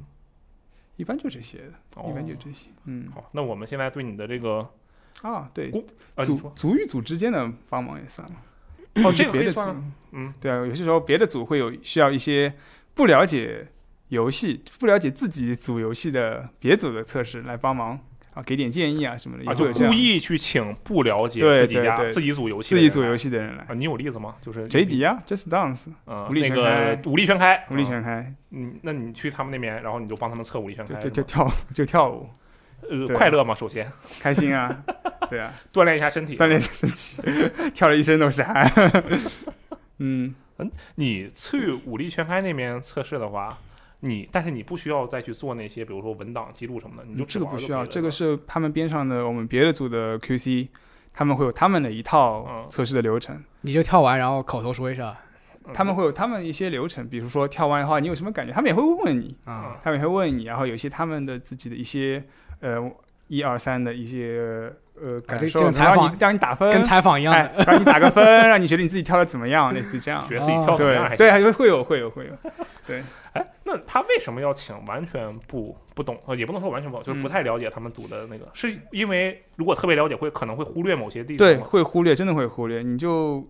[0.97, 4.69] 一般就这些的，哦一般就这些，嗯，好，那我们现在对你的这个
[5.23, 5.71] 啊，对，
[6.13, 8.37] 啊，组组与组之间的帮忙也算嘛。
[9.03, 12.53] 哦， 这个可别的组以算啊，嗯，对啊，有些时候别的组会有需要一些
[12.93, 13.67] 不了解
[14.09, 17.99] 游戏、不了解自己组游戏的别组的测试来帮忙
[18.33, 23.73] 啊，给点建议啊什么的，啊，就故意去请不了解自己家、对对自己组游戏、自己组游戏戏的人来啊，。
[23.73, 24.35] 你有例子吗？
[24.41, 32.29] 就是 J D 啊，Just Dance，嗯，武力那个全开武力全开，武力嗯全开，嗯，那你去他们那边，然后你就帮他们测武力全开，就是就跳就跳舞，
[32.89, 34.83] 呃，快乐嘛，首先 开心啊，
[35.29, 36.35] 对啊， 锻炼一下身体。
[36.37, 38.69] 锻炼一下身体， 跳了一身都是汗。
[39.99, 43.57] 嗯嗯，你去武力全开那边测试的话，
[44.01, 50.67] 你但是你不需要再去做那些，比如说文档记录什么的，你就嗯这个不需要，这个是他们边上的我们别的组的 QC，
[51.13, 53.41] 他们会有他们的一套嗯测试的流程。
[53.61, 55.15] 你就跳完，然后口头说一下
[55.65, 58.53] 嗯他们会有他们一些流程，比如说跳完以后，你有什么感觉？
[58.53, 59.77] 他们也会问你，啊。
[59.83, 62.23] 他们也会问你，然后有一些他们的自己的一些
[62.65, 62.91] 呃
[63.27, 70.27] 一二三的一些呃感受，采然后访你让你打分，跟采访一样哎，，让你打个分，让你觉得你自己跳的怎么样，类似这样。
[70.27, 71.07] 觉得自己跳怎么样。
[71.09, 72.31] 对对，还会会有会有会有，
[72.85, 76.17] 对哎，那他为什么要请完全不不懂？
[76.25, 82.81] 呃，也不能说完全不懂，就是不嗯太了解他们组的那个，是因为如果特别了解，会可能会忽略某些地方对，会忽略，真的会忽略。
[82.81, 83.47] 你就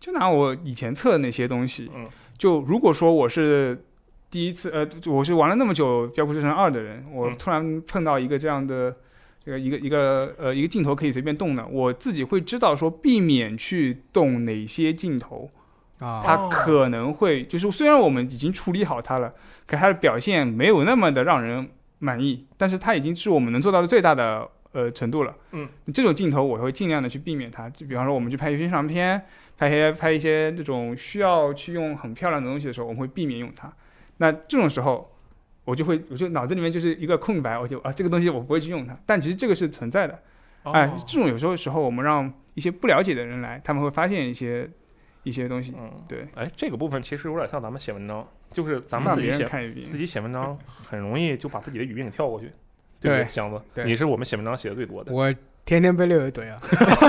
[0.00, 2.06] 就拿我以前测的那些东西，嗯
[2.36, 3.84] 就如果说我是
[4.30, 8.96] 第一次，呃，我是玩了那么久《标酷之城二》的人，我嗯突然碰到一个这样的。
[9.42, 15.48] 这个一个一个呃一个镜头可以随便动的，我自己会知道说避免去动哪些镜头，
[15.98, 19.32] 啊，它哦可能会就是虽然我们已经处理好它了，
[19.66, 25.34] 可它的表现没有那么的让人满意，但是它已经是我们能做到的最大的呃程度了。
[25.52, 27.66] 嗯，这种镜头我会尽量的去避免它。
[27.70, 29.22] 就比方说我们去拍宣传片，
[29.56, 33.72] 拍一些拍一些那种需要去用很漂亮的东西的时候，我们会避免用它。
[34.20, 35.10] 那这种时候，
[35.64, 40.18] 我就会我就脑子里面就是一个空白，我就啊这个东西我不会去用它，但其实这个是存在的。
[40.62, 44.68] 哎哦，这种有时候时候我们让一些不了解的人来，他们会发现一些
[45.22, 49.96] 一些东西，嗯，对，哎，这个部分其实有点像咱们写文章，就是咱们自己写看一遍自。
[49.96, 52.52] 己写文章， 很容易就把自己的语病给跳过去，
[53.00, 56.60] 对箱子，对你是我们写文章写的最多的，我天天被六爷怼啊，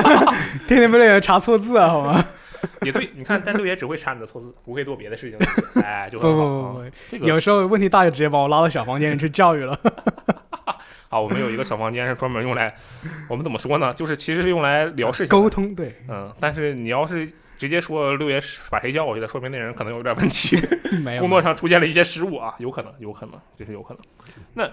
[0.65, 2.23] 天天被六爷查错字啊，好吗？
[2.81, 5.39] 也对，你看，但六爷只会查你的错字，不会做别的事情，
[5.83, 6.71] 哎，就不很好啊。
[6.73, 9.77] 不不不，这个有时候问题大就直接把我拉到小房间里去教育了。
[11.09, 12.73] 啊，我们有一个小房间是专门用来，
[13.29, 13.93] 我们怎么说呢？
[13.93, 20.57] 就是其实是用来聊事情，沟通对，嗯，但是你要是直接说六爷是把谁叫过去的，说明那人可能有点问题，
[21.03, 24.01] 没有工作上出现了一些失误啊，有可能，有可能，这是有可能。
[24.53, 24.69] 那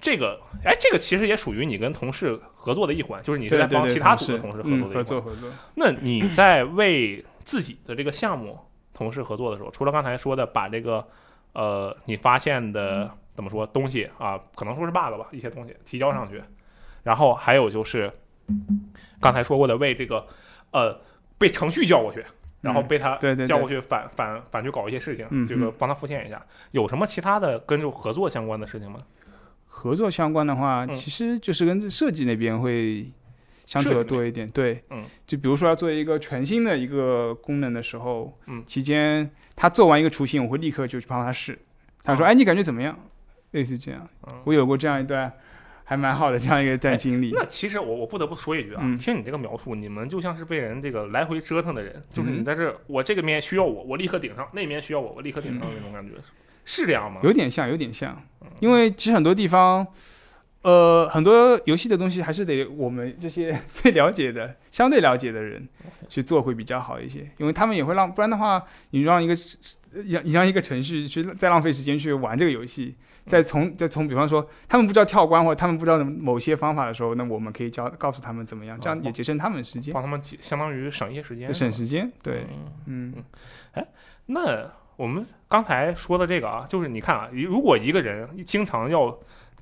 [0.00, 4.94] 这个，哎，这个其实也属于你跟同事合作的一环，就是你是在帮其他组的同事合嗯作的一环。
[4.94, 8.58] 合作合作，那你在为自己的这个项目
[8.92, 11.06] 同事合作的时候，除了刚才说的把这个
[11.52, 16.42] 呃你发现的怎么说东西啊，可能说是 bug 吧，一些东西提交上去，
[17.02, 18.12] 然后还有就是
[19.20, 20.26] 刚才说过的为这个
[20.72, 21.00] 呃
[21.38, 22.24] 被程序叫过去，
[22.60, 29.00] 然后嗯被他叫过去反反反去搞一些事情，嗯这个帮他复现一下，有什么其他的跟合作相关的事情吗？
[29.78, 30.94] 合作相关的话，嗯。
[30.94, 33.12] 其实就是跟设计那边会
[33.66, 34.48] 相处的多一点。
[34.48, 38.64] 对，嗯，就比如说要做一个全新的一个功能的时候，嗯。
[38.64, 41.58] 期间他做完一个雏形，我会立刻就去帮他试。
[42.02, 42.98] 他说：“哦哎，你感觉怎么样？”
[43.52, 44.32] 类似这样，嗯。
[44.44, 45.30] 我有过这样一段
[45.84, 47.32] 还蛮好的这样一个段经历。
[47.34, 48.96] 那其实我我不得不说一句啊，嗯。
[48.96, 52.44] 听你这个描述，你们就像是被人这个来回折腾的人，就是你嗯。
[52.44, 56.14] 在这儿，我这个面需要我，我立刻顶上；那面需要我，我立刻顶上那种感觉，
[56.66, 57.20] 是这样吗？
[57.22, 58.20] 有点像，有点像。
[58.42, 59.86] 嗯，因为其实很多地方，
[60.60, 65.66] 呃，很多游戏的东西还是得我们这些 最了解的、相对了解的人
[66.08, 69.34] 去做会比较好一些，因为他们也会让，不然的话，你让一个
[70.04, 72.94] 让你让一个程序去再浪费时间去玩这个游戏，
[73.26, 82.10] 再从再从比方说他们不知道跳关或者他们不知道某些方法的时候，那我们可以教告诉他们怎么样，这样也节省他们时间，帮他们节相当于省一些时间，省时间。
[82.22, 82.44] 对，
[82.86, 83.14] 嗯
[83.74, 83.86] 嗯。
[84.26, 89.16] 那我们刚才说的这个啊，就是你看啊，如果一个人经常要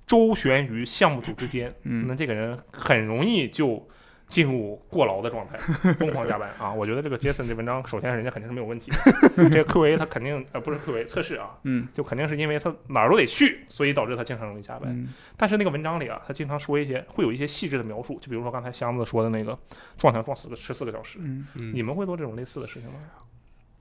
[0.06, 3.86] 周旋于项目组之间，那嗯，这个人很容易就
[4.28, 5.56] 进入过劳的状态，
[5.94, 6.72] 疯狂加班啊！
[6.72, 14.90] 我觉得这个 Jason 这文章，首先人家肯定是没有问题的， 这个 QA 他肯定呃不是 QA 测试啊，嗯就肯定是因为他哪儿都得去，所以导致他经常容易加班。
[14.90, 19.58] 嗯但是那个文章里啊，他经常说一些会有一些细致的描述，就比如说刚才箱子说的那个
[19.98, 22.96] 撞墙撞死个十四个小时，嗯，你们会做这种类似的事情吗？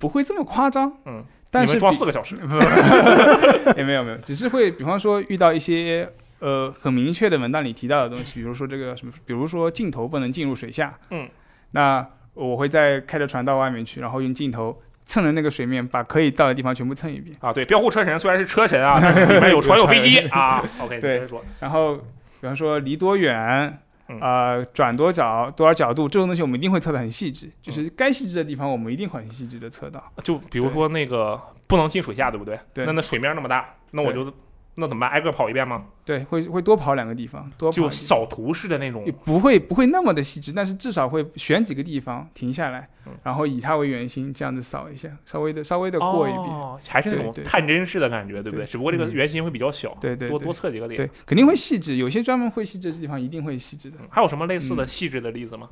[0.04, 2.36] 不会这么夸张，嗯，但是装四个小时，
[3.78, 11.26] 也没有没有，只是会比方说遇到一些呃很明确的文档里提到的东西，比如说这个什么，比如说镜头不能进入水下，嗯，
[11.72, 20.62] 那我会再开着船到外面去，然后用镜头蹭着那个水面，把可以到的地方全部蹭一遍，啊，对，标护车神虽然是车神啊，但是里面有船有飞机 啊。
[20.82, 21.26] OK，对
[21.62, 22.02] 然后比
[22.42, 23.80] 方说离多远。
[24.14, 30.04] 嗯呃，转多角多少角度，这种东西我们一定会测得很细致，嗯就是该细致的地方，我们一定会很细致的测到。
[30.24, 32.60] 就比如说那个不能进水下，对不对？
[32.74, 34.32] 对那那水面那么大，那我就
[34.76, 35.10] 那怎么办？
[35.12, 35.86] 挨个跑一遍吗？
[36.04, 46.44] 对，会会多跑两个地方，多跑就扫图式的那种不会不会那么的细致，但是至少会选几个地方停下来，嗯然后以它为圆心，这样子扫一下，稍微的稍微的过一遍。
[46.44, 48.66] 哦，还是那种探针式的感觉，对不对？
[48.66, 50.98] 对只不过这个嗯圆心会比较小，对对多多测几个点。
[50.98, 53.98] 对，肯定会细致，有些专门会细致的地方一定会细致的。
[54.02, 55.70] 嗯还有什么类似的嗯细致的例子吗？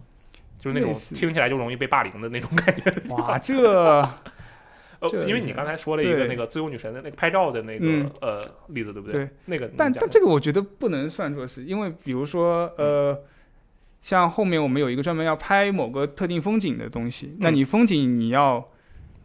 [0.59, 3.15] 就是那种听起来就容易被霸凌的那种感觉。
[3.15, 4.07] 哇，这
[5.01, 9.25] 呃，这因为你刚才说了一个那个自由女神的那个拍照的那个嗯呃例子，对不对？
[9.25, 13.19] 对那个但但这个我觉得不能算作是，因为比如说呃，
[14.01, 18.65] 像后面我们有一个专门要拍某个特定风景的东西，那嗯你风景你要。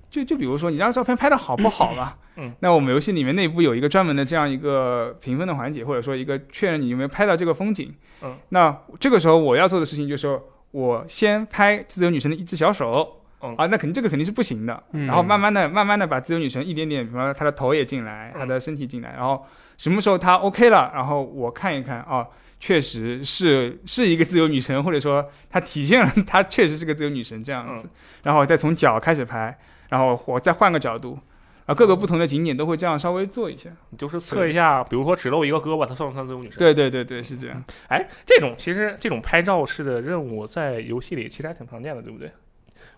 [0.09, 2.15] 就就比如说，你张照片拍的好不好嘛？
[2.37, 7.93] 嗯，那我们游戏里面内部有一个专门的这样一个评分的环节，或者说一个确认你有没有拍到这个风景。
[8.23, 13.21] 嗯，那这个时候我要做的事情就是，我先拍自由女神的一只小手。
[13.43, 14.83] 嗯啊，那肯定这个肯定是不行的。
[14.93, 19.45] 嗯然后慢慢的、慢慢的把自由女神一点点，比方说她的头也进来，嗯她的身体进来，然后
[19.77, 22.27] 什么时候她 OK 了，然后我看一看啊，
[22.59, 27.89] 确实是是一个自由女神，或者说她体现了她确实是个自由女神这样嗯子，
[28.23, 29.57] 然后再从脚开始拍，
[29.91, 31.19] 然后我再换个角度，
[31.67, 33.69] 啊，各个不同的景点都会这样稍微做一下。
[33.91, 36.59] 你就是测一下，比如说只露一个胳膊，它算不算自由女神？
[36.59, 37.63] 对对对对，是这样。
[37.89, 42.33] 哎，这种其实这种拍照式的任务在游戏里其实还挺常见的，对不对？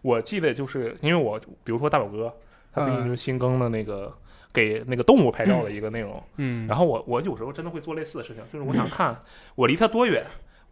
[0.03, 2.33] 我记得就是因为我比如说大表哥，
[2.73, 4.13] 他最近就是新更的那个、
[4.53, 9.17] 给那个动物拍照的一个内容，嗯，然后我我有时候真的会做类似的事情，就是我想看
[9.55, 10.25] 我离它多远，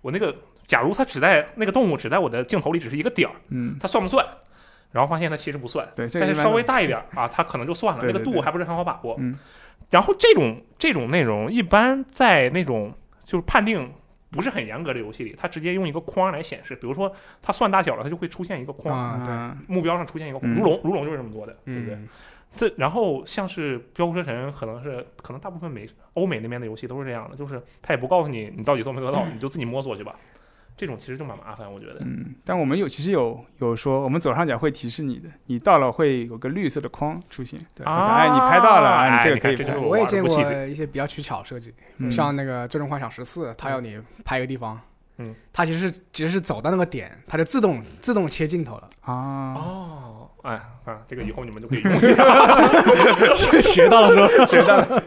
[0.02, 0.34] 我那个
[0.66, 4.26] 假如它只在那个动物只在我的镜头里只是一个点儿，嗯，它算不算？
[4.92, 9.16] 然后发现它其实不算，对，但是稍微大一点儿啊，它可能就算了，那个度还不是很好把握。
[9.18, 9.38] 嗯。
[9.90, 13.92] 然后这种这种内容一般在那种就是判定
[14.30, 17.10] 不是很严格的游戏里，它直接用一个框来显示，比如说
[17.40, 19.20] 它算大小了，它就会出现一个框，
[19.68, 20.52] 目标上出现一个框。
[20.52, 21.94] 嗯如龙如龙就是这么做的，对不对？
[21.94, 22.08] 嗯，
[22.50, 30.16] 这然后像是飙车神，可能是可能大部分美欧美那边的游戏都是这样的，就是他也不告诉你你到底做没做到， 你就自己摸索去吧。
[30.76, 31.96] 这种其实就蛮麻烦，我觉得。
[32.00, 37.58] 嗯，但我们有其实有有说，我们左上角会提示你的，你到了会有个绿色的框出现。
[37.74, 40.30] 对啊哎，你拍到了，哎你这个可以我也见过
[40.66, 44.78] 一些比较取巧设计，嗯像那个《最终幻想十四》，它要你拍一个地方，
[45.18, 51.98] 嗯，它其实是其实是走到那个点，它就自动自动切镜头了，啊，哦，哎啊，这个以后你们就可以用。
[53.62, 54.44] 学到了是吧？
[54.46, 55.02] 学到了。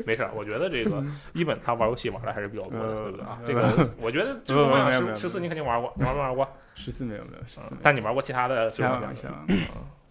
[0.06, 3.38] 没事儿，我觉得这个一本他玩游戏玩的还是比较多的，呃对不对啊？
[3.40, 6.48] 呃这个我觉得 《最终幻想十十四》你肯定玩过，你玩没玩过？
[6.74, 8.70] 十四没有没有十四嗯，但你玩过其他的《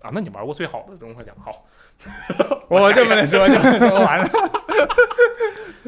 [0.01, 0.09] 啊？
[0.11, 1.33] 那你玩过最好的《最终幻想》？
[1.39, 1.65] 好
[2.67, 4.29] 我这么能说，这不能说完了。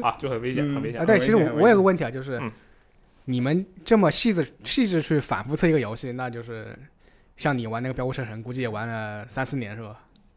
[0.02, 1.04] 啊，就很危险，嗯很危险啊，。
[1.04, 2.50] 对，其实我我有个问题啊，就是嗯
[3.24, 6.76] 你们这么细致细致去反复测一个游戏，那就是
[7.36, 9.96] 像你玩那个《飙车神》，估计也玩了三四年是吧？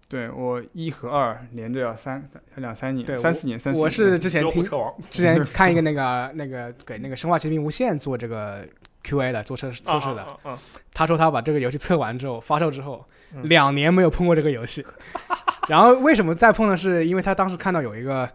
[0.10, 3.84] 对我一和二连着要三要两三年，对三四年，三四年。
[3.84, 4.68] 我是之前听
[5.12, 8.68] 之前看一个那个那个给那个《生化奇兵：无限》做这个
[9.04, 10.60] QA 的做测试测试的，啊啊啊啊
[10.92, 14.84] 他说他把这个游戏测完之后发售之后，嗯两年没有碰过这个游戏。
[15.70, 16.76] 然后为什么再碰呢？
[16.76, 18.28] 是因为他当时看到有一个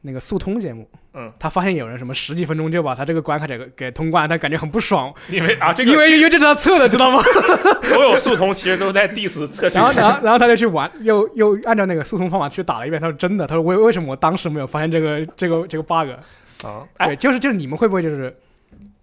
[0.00, 7.20] 那个速通节目，嗯，他发现有人什么十几分钟就把他这个关卡给给通关，他感觉很不爽，因为啊，这个因为因为这是他测的，知道吗？
[7.82, 13.00] 所有速通其实都在 diss 测试然后然后然后他就去玩，又又按照那个速通方法去打了一遍。
[13.02, 16.10] 他说真的，他说为为什么我当时没有发现这个这个这个 bug？
[16.64, 18.32] 啊，哎，对，就是就是你们会不会就是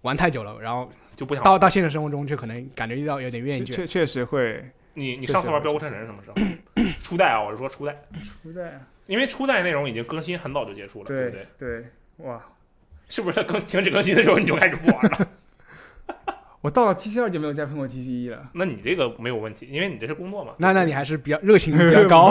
[0.02, 3.74] 玩太久了，然后就不想到到现实生活中就可能感觉到有点厌倦？
[3.74, 6.90] 确确实会你你上次玩《飙车神》是什么时候？
[7.02, 7.94] 初代啊，我是说初代，
[8.42, 8.80] 初代。
[9.08, 11.46] 因为初代内容已经更新很早就结束了，对不对？
[11.58, 11.84] 对，
[12.18, 12.40] 哇！
[13.08, 15.28] 是不是它更停止更新的时候你就开始不玩了？
[16.60, 18.50] 我到了 T C 二就没有再碰过 T C 一了。
[18.52, 20.52] 那你这个没有问题，因为你这是工作嘛。
[20.58, 22.30] 那那你还是比较热情 比较高。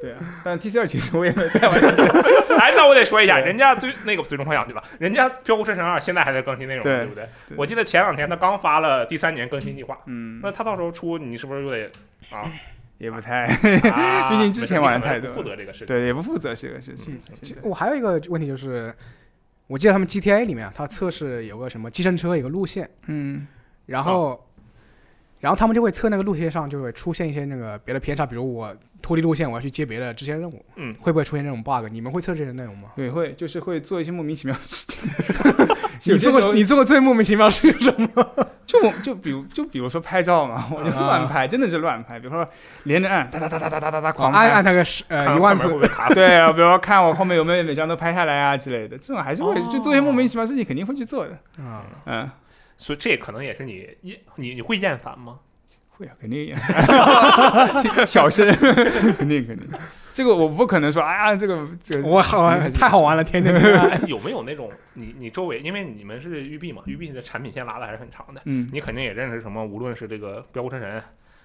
[0.00, 2.02] 对啊，但 T C 二其实我也没有再玩 C
[2.58, 4.82] 哎，那我得说一下，人家最那个最终幻想对吧？
[4.98, 7.28] 人家《飙车神二》现在还在更新内容，对对不对？
[7.48, 11.90] 对我记得前两天他刚发了第三年更新计划，嗯，那他到时候出，你是不是又得
[12.30, 12.50] 啊？
[13.00, 13.44] 也不太
[13.90, 15.86] 啊 毕竟之前玩的太多你可能不负责这个事情。
[15.86, 17.56] 对，也不负责这个事情嗯。
[17.62, 18.94] 我还有一个问题就是，
[19.66, 23.46] 我记得他们 GTA 里面啊，它测试有个什么计程车有个路线，嗯，
[23.86, 24.46] 然后，
[25.40, 31.86] 然后他们就会测那个路线上就会出现一些那个别的偏差，比如我脱离路线，我要去接别的支线任务，嗯，会不会出现这种 bug？
[31.90, 32.90] 你们会测这些内容吗？
[32.94, 35.10] 对，会就是会做一些莫名其妙的事情。
[36.14, 38.08] 你做过你做过最莫名其妙的事是什么？
[38.66, 42.18] 就我就比如就比如说拍照嘛，我就乱拍，真的是乱拍。
[42.18, 42.46] 比如说
[42.84, 44.32] 连着按，哒哒哒哒哒哒哒哒狂。
[44.32, 45.68] 按按那个十呃一万次？
[46.14, 51.32] 对啊，比如说看我后面有没有每张都拍下来啊之类的，这种还是会哦就做一些莫名其妙的事情，肯定会去做的。
[51.62, 52.30] 啊，嗯，
[52.80, 55.38] 所以这可能也是你厌你你会厌烦吗？
[55.90, 56.54] 会啊，肯定也
[58.06, 58.50] 小声，
[59.18, 59.68] 肯定肯定。
[60.14, 63.54] 这个我不可能说，哎呀，这个这个我好肯定还是太好玩了，天天
[64.08, 70.88] 有没有那种你你周围，因为你们是育碧嘛，育碧的产品线拉的还是很长的，嗯，你肯定也认识什么，无论是这个《飙车神》《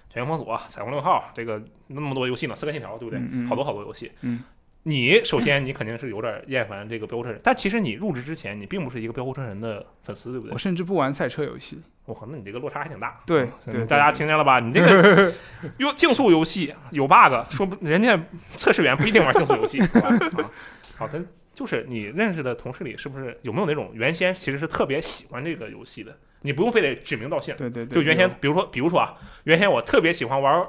[0.08, 3.18] 全员封锁》《彩虹六号》这个那么多游戏呢，《刺客信条》对不对？
[3.20, 4.10] 嗯嗯好多好多游戏。
[4.22, 4.42] 嗯，
[4.88, 10.58] 你首先你肯定是有点厌烦这个飙车人，但其实你入职之前你并不是一个飙车人的粉丝，对不对我？
[10.58, 11.82] 甚至不玩赛车游戏。
[12.04, 13.20] 我靠，那你这个落差还挺大。
[13.26, 14.60] 对嗯对大家听见了吧？
[14.60, 15.34] 你这个
[15.78, 18.16] 用竞速游戏有 bug，说不人家
[18.54, 20.08] 测试员不一定玩竞速游戏，是吧？
[20.08, 20.50] 啊，
[20.96, 21.20] 好的，
[21.52, 26.16] 就是你认识的同事里，是不是有没有那种原先其实是特别喜欢这个游戏的？
[26.42, 30.64] 你不用非得指名道姓，对对对，就原先比如说比如说啊，原先我特别喜欢玩。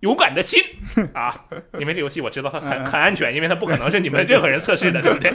[0.00, 0.62] 勇敢的心
[1.14, 1.44] 啊，
[1.78, 5.32] 因为这游戏我知道它很很安全，因为它不可能是你们任何人测试的， 对不对？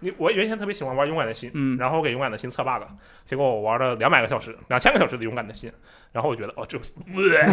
[0.00, 2.82] 你我原先特别喜欢玩勇敢的心，嗯，然后我给勇敢的心测 bug，
[3.24, 5.72] 结果我玩了两百个小时、两千个小时的勇敢的心，
[6.12, 6.84] 然后我觉得哦，这呃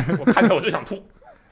[0.20, 0.96] 我看起来我就想吐，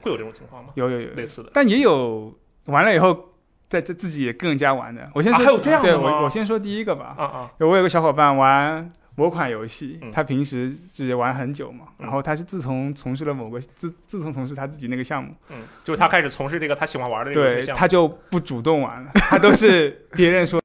[0.02, 0.70] 会有这种情况吗？
[0.76, 2.32] 有有有类似的但也有
[2.66, 3.34] 完了以后，
[3.68, 5.10] 在这自己也更加玩的。
[5.14, 7.14] 我先说，啊还有这样的我我先说第一个吧。
[7.18, 12.04] 啊啊，我有个小伙伴玩某款游戏嗯，他平时只玩很久嘛，嗯。
[12.04, 20.60] 然后他是自从从事了某个自自从从事他自己那个项目，嗯，就是他开始从事这个他喜欢玩的这个项目，他就不主动玩了，他都是别人说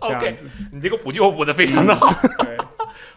[0.00, 2.08] 这 OK，样子，你这个补救补的非常的好。
[2.44, 2.56] 对，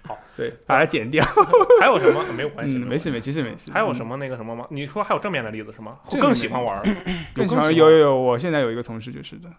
[0.08, 1.26] 好，对，把它剪掉，
[1.82, 2.24] 还有什么？
[2.32, 2.76] 没有关系？
[2.78, 3.72] 嗯，没事没，其实没事。
[3.72, 4.68] 嗯还有什么那个什么吗？
[4.70, 5.98] 你说还有正面的例子是吗？
[6.22, 6.82] 更喜欢玩，
[7.34, 7.76] 更喜有欢。
[7.76, 9.50] 有有有，我现在有一个同事就是的，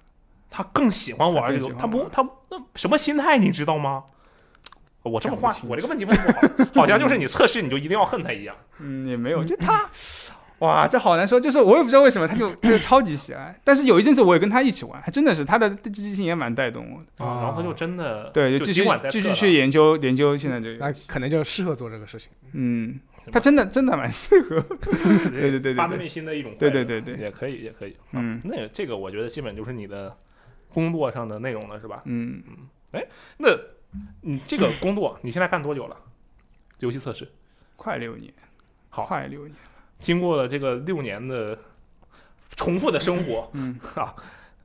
[0.50, 4.04] 他更喜欢玩这个，他不他那什么心态你知道吗？
[5.02, 6.32] 我这么话我这个问题问的
[6.74, 8.56] 不好，好像就是你测试你就一定要恨他一样。
[8.80, 9.88] 嗯，也没有，就他，
[10.58, 13.54] 哇，这好难说，就是我也不知道为什么，他就他 就超级喜爱。
[13.62, 17.24] 但是有一阵子我也跟他一起玩，还真的是他的积极性也蛮带动我的。
[17.24, 22.30] 啊，然后他就真的对，就继续继续去研究研究现在这那个，可能就适合做这个事情。
[22.54, 22.98] 嗯，
[23.30, 24.60] 他真的真的蛮适合。
[25.30, 27.92] 对对对对发自内心的一种对对对对也可以也可以。
[28.10, 30.12] 啊嗯那这个我觉得基本就是你的
[30.72, 32.02] 工作上的内容了，是吧？
[32.04, 32.42] 嗯，
[32.92, 33.06] 哎
[33.38, 33.48] 那
[34.20, 35.96] 你这个工作你现在干多久了？
[36.80, 37.26] 游戏测试，
[37.76, 38.32] 快六年，
[38.90, 39.54] 好快六年。
[39.98, 41.58] 经过了这个六年的
[42.54, 44.14] 重复的生活，嗯，啊，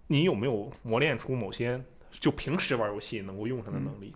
[0.07, 1.81] 你有没有磨练出某些
[2.11, 4.13] 就平时玩游戏能够用上的能力、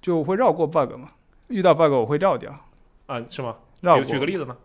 [0.00, 1.12] 就我会绕过 bug 嘛，
[1.48, 2.58] 遇到 bug 我会绕掉，
[3.04, 3.22] 啊？
[3.28, 3.58] 是吗？
[3.82, 4.56] 绕举个例子呢？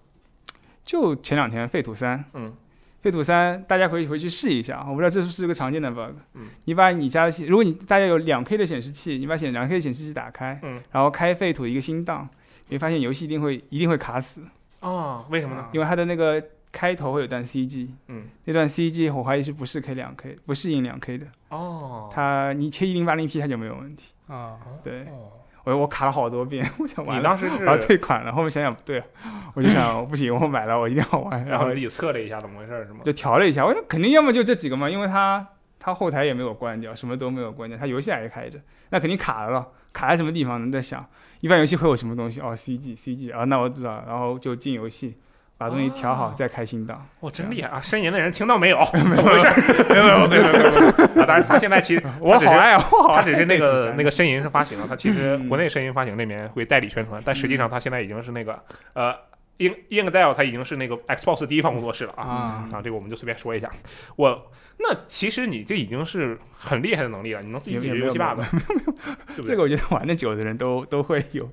[0.86, 2.55] 就前两天废土三，嗯，
[3.02, 6.16] 废土三大家可以回去试一下，我不知道这是不是个常见的 bug。
[6.36, 12.30] 嗯，你把你家的显，如果你大家有两 K 的显示器，你把显两 K 的显示器打开，嗯，然后开废土一个新档，
[12.68, 14.43] 你会发现游戏一定会一定会卡死，
[14.82, 15.68] 哦，为什么呢？
[15.74, 24.12] 因为它的那个开头会有段 CG，嗯，那段 CG 我怀疑是不适 K 两 K，不适应两 K 的，哦，它你切一零八零 P 它就没有问题。
[24.28, 25.28] 啊，对哦
[25.64, 32.99] 我我卡了好多遍， 我想完了，你当时是然后退款了，后面想想不对啊，我就想不行，我买了我一定要玩，然后自己测了一下怎么回事是吗？
[33.05, 35.45] 就调了一下，我想肯定要么就这几个嘛，因为它
[35.80, 38.59] 它后台也没有关掉，什么都没有关掉，它游戏还是开着，
[38.89, 40.72] 那肯定卡了，卡在什么地方呢？
[40.72, 41.05] 在想，
[41.41, 42.39] 一般游戏会有什么东西？
[42.39, 45.18] 哦，CG CG 啊，那我知道，然后就进游戏，
[45.62, 47.05] 把东西调好、哦再开新档。
[47.20, 47.80] 哇，真厉害啊！
[47.80, 48.84] 深研的人听到没有？
[48.93, 49.53] 怎么回事儿？
[49.93, 51.22] 没有没有没有没有没有。
[51.22, 58.57] 啊，当然他现在其实我好爱好爱 他只是那个那个申银是发行了，他其实嗯国内申银发行那边会代理宣传，但实际上他现在已经是那个
[58.93, 59.14] 呃。
[59.62, 62.82] 英英 d e l 他已经是那个 Xbox 第一方工作室了啊啊啊！
[62.82, 63.70] 这个我们就随便说一下。
[64.16, 69.45] 我那其实你这已经是很厉害的能力了，你能自己解决游戏也没有 bug？
[69.45, 71.47] 这个我觉得玩的久的人都都会有。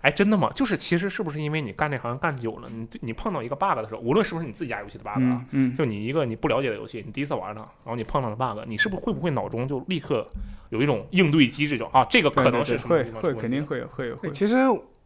[0.00, 0.50] 哎，真的吗？
[0.52, 10.26] 就是其实是不是因为你干这行干久了，你你碰到一个 bug 的时候，无论是不是你自己家游戏的 bug 啊嗯，嗯，就你一个你不了解的游戏，你第一次玩它，然后你碰到了 bug，你是不是会不会脑中就立刻
[10.70, 14.56] 有一种应对机制，就啊，这个可能是会什么地方出问题会肯定会会会其实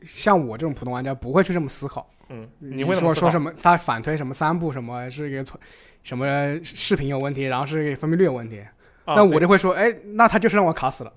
[0.07, 2.09] 像我这种普通玩家不会去这么思考。
[2.29, 3.53] 嗯，你会说说什么？
[3.63, 5.59] 他反推什么三步什么是一个错，
[6.03, 6.27] 什么
[6.63, 8.61] 视频有问题，然后是一个分辨率有问题。
[9.05, 11.13] 啊那我就会说，哎，那他就是让我卡死了。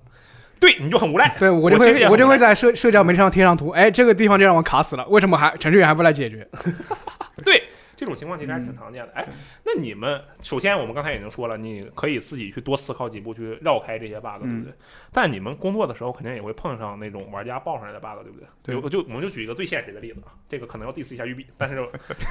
[0.60, 1.34] 对你就很无赖。
[1.38, 6.46] 对我就会我就会在社社交媒体上贴上图，哎，这个地方就让我卡死了，为什么还程序员还不来解决？
[7.44, 7.64] 对
[8.00, 9.12] 这种情况其实还挺嗯常见的。
[9.12, 9.22] 哎，
[9.62, 14.74] 那你们首先我们刚才已经说了，你可以自己去多思考几步去绕开这些 bug，对嗯不对？
[15.12, 18.46] 但你们工作的时候肯定也会碰上那种玩家报上来的 bug，对不对？
[18.62, 21.76] 对我就我们就举一个最现实的例子啊，这个可能要 diss 一下育碧， 但是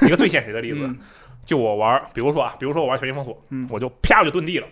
[0.08, 0.98] 一个最现实的例子，嗯
[1.46, 4.68] 就我玩，比如说啊，比如说我玩《全境封锁》，嗯我就啪我就遁地了，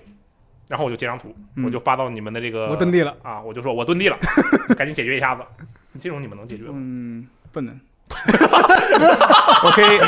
[0.68, 4.18] 然后我就截张图，嗯我就发到你们的这个我遁地了，啊，我就说我遁地了，
[4.76, 5.44] 赶紧解决一下子。
[6.00, 6.72] 这种你们能解决吗？
[6.74, 7.80] 嗯，不能。
[9.64, 10.00] 我可以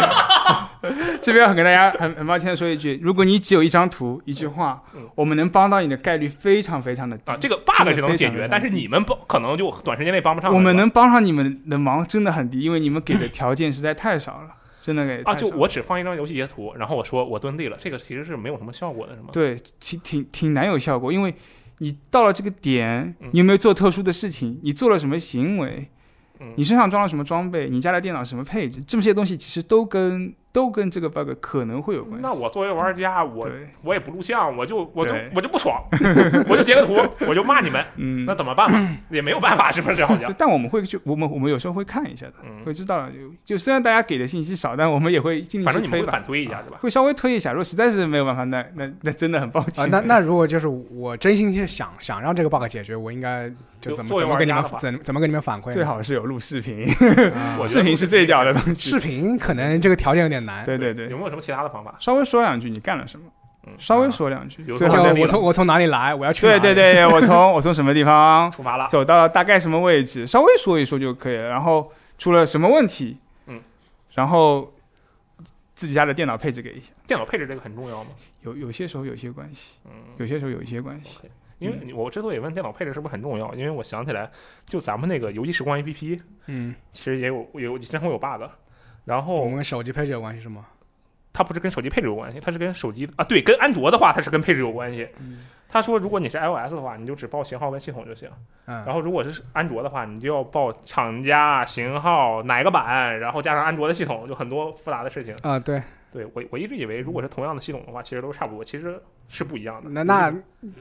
[1.21, 10.53] 这边很跟大家很很抱歉的说一句，如果你只有一张图一句话，嗯我们能帮到你的概率非常非常的低啊，这个 bug 是能解决，但是你们不可能就短时间内帮不上。
[10.53, 19.27] 我们能帮上你们的忙真的很低，因为你们给的条件实在太少了，真的给啊，就我只放一张游戏截图，然后我说我蹲地了，这个其实是没有什么效果的，是吗？
[19.33, 21.35] 对挺挺挺难有效果，因为
[21.79, 24.59] 你到了这个点嗯，你有没有做特殊的事情？
[24.63, 25.89] 你做了什么行为？
[26.55, 27.69] 你身上装了什么装备？
[27.69, 28.81] 你家的电脑什么配置？
[28.87, 32.21] 这么些东西其实都跟都跟这个 bug 可能会有关系。
[32.21, 33.47] 那我作为玩家，我，
[33.83, 35.83] 我也不录像，我就我就我就不爽，
[36.49, 36.97] 我就截个图，
[37.27, 38.97] 我就骂你们，嗯那，怎么办嘛？
[39.09, 40.05] 也没有办法，是不是？
[40.05, 43.07] 好像，但我们会去，我们我们有时候会看一下的，嗯会知道。
[43.09, 46.77] 就就虽然大家给的信息少，但我们也会尽力反正你们会反推一下，是吧？
[46.81, 47.51] 会稍微推一下。
[47.51, 49.89] 如果实在是没有办法，那那那真的很抱啊、歉。
[49.89, 55.71] 那那如果就是我真心是想想让这个 bug 解决，我应该就怎么怎么跟你们怎怎么跟你们反馈？
[55.71, 56.87] 最好是有录视频，
[57.65, 58.89] 视频是最屌的东西。
[58.89, 60.65] 视频可能这个条件有点难。
[60.65, 61.95] 对对对，有没有什么其他的方法？
[61.99, 63.25] 稍微说两句你干了什么，
[63.67, 64.63] 嗯，稍微说两句。
[64.75, 66.59] 最后我从我从哪里来，我要去哪。
[66.59, 71.49] 对对对，我从我从什么地方 出发了，走到了大概什么位置，稍微说一说就可以了。
[71.49, 73.17] 然后出了什么问题，
[73.47, 73.61] 嗯，
[74.13, 74.73] 然后
[75.75, 76.91] 自己家的电脑配置给一下。
[77.07, 78.11] 电脑配置这个很重要吗？
[78.41, 81.21] 有有些时候有一些关系，嗯有些时候有一些关系。
[81.59, 84.31] 因为我之所以问电脑配置是不是很重要，因为我想起来，
[84.65, 88.43] 就咱们那个游戏时光 APP，嗯，其实也有有经常会有 bug，
[89.09, 90.67] 然后我们跟手机配置有关系是吗？
[91.33, 95.07] 它不是跟手机配置有关系，它是跟手机啊，对，跟安卓的话，它是跟配置有关系。
[95.19, 98.27] 嗯他说，如果你是 iOS 的话，你就只报型号跟系统就行。
[98.65, 105.35] 嗯，然后如果是安卓的话，你就要报厂家、型号、哪个版，然后加上安卓的系统，就很多复杂的事情。
[105.43, 105.79] 啊，对，
[106.11, 109.89] 对我我一直以为，如果是同样的系统的话，其实都差不多，其实是不一样的。
[109.89, 110.33] 那那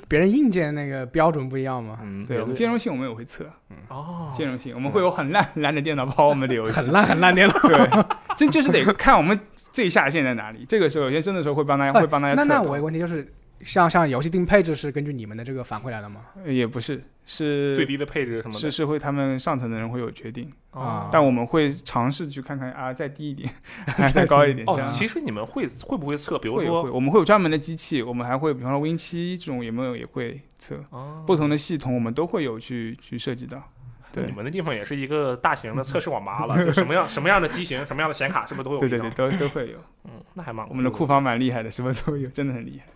[0.09, 1.99] 别人硬件那个标准不一样吗？
[2.03, 3.45] 嗯，对，我们兼容性我们也会测
[3.89, 6.73] 哦，兼容性，我们会有很烂很烂的电脑跑我们的游戏。
[6.73, 7.55] 很烂很烂电脑。
[7.61, 8.05] 对，
[8.37, 10.65] 这就是得看我们最下限在哪里。
[10.69, 13.31] 这个时候有些真的时候会帮大家哎会帮大家那测那那我有个问题就是，
[13.63, 16.23] 像像游戏定配置是根据你们的这个反馈来的吗？
[16.45, 23.51] 呃也不是是最低的配置什么的是是会他们上层的人会有决定，啊但我们会尝试去看看啊，再低一点，
[24.15, 24.87] 再高一点这哦，样。
[24.93, 26.39] 其实你们会会不会测？
[26.39, 33.63] 比如会有会，说，我们会有专门的机器，我们还会，比方说 Win 七这种有没有也会测，哦不同的系统我们都会有去去涉及到。
[34.11, 38.81] 对你们的地方也是一个大型的测试网吧了， 就什么样什么样的机型，什么样的显卡，是不是都有？
[38.81, 39.79] 对对对，，都都会有。
[40.05, 42.91] 嗯，那还蛮我们的库房蛮厉害的，什么都有，真的很厉害。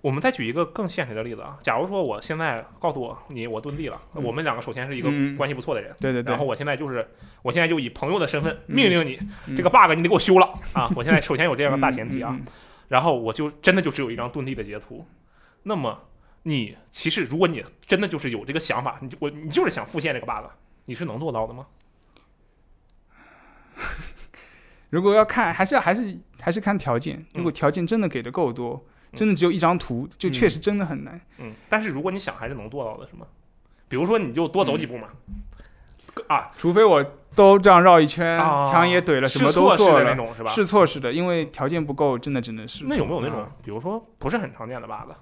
[0.00, 7.08] 我们再举一个更现实的例子啊，假如说我现在告诉我你我遁地了，嗯我们两个首先是一个嗯关系不错的人，对对对然后，我现在就是
[7.42, 10.90] 我现在就以朋友的身份嗯命令你，嗯这个 bug 你得给我修了 啊！
[10.96, 12.36] 我现在首先有这样的大前提啊，
[12.88, 15.06] 然后我就真的就只有一张遁地的截图，
[15.62, 15.96] 那么
[16.42, 20.46] 你其实如果你真的就是有这个想法，你就我你就是想复现这个 bug，
[20.86, 21.68] 你是能做到的吗？
[24.90, 27.24] 如果要看，还是要还是还是看条件。
[27.36, 31.20] 如果条件真的给的够多，嗯真的只有一张图，就确实真的很难。
[31.38, 33.26] 嗯，但是如果你想还是能做到的，是吗？
[33.88, 35.08] 比如说你就多走几步嘛，
[36.28, 37.04] 啊，除非我
[37.34, 40.50] 都这样绕一圈，墙也怼了，什么都做了，那种是吧？
[40.50, 42.84] 试错式的，因为条件不够，真的只能试。
[42.86, 45.12] 那有没有那种啊，比如说不是很常见的 bug？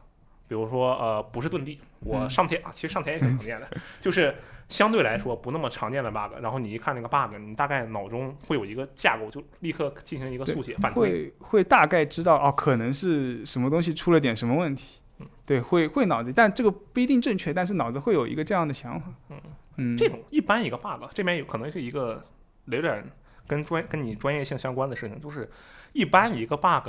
[0.51, 3.69] 比如说呃，不是遁地，我嗯上天啊，其实上天也挺常见的，
[4.03, 4.35] 就是
[4.69, 6.43] 相对来说不那么常见的 bug。
[6.43, 11.09] 然后你一看那个 bug，你大概脑中会有一个架构，就立刻进行一个速写反推。
[11.09, 15.27] 会会大概知道哦，可能是什么东西出了点什么问题嗯。
[15.47, 19.07] 对，会会脑子，但这个不一定正确，但是脑子会有一个这样的想法。
[19.29, 19.41] 嗯
[19.77, 22.21] 嗯，这种一般一个 bug，这边有可能是一个
[22.65, 23.05] 有点
[23.47, 25.49] 跟专跟你专业性相关的事情，就是
[25.93, 26.89] 一般一个 bug，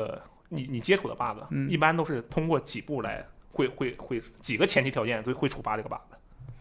[0.50, 5.98] 你你接触的 bug，、嗯一般都是通过几步来会会会几个前提条件，所以会触发这个 bug。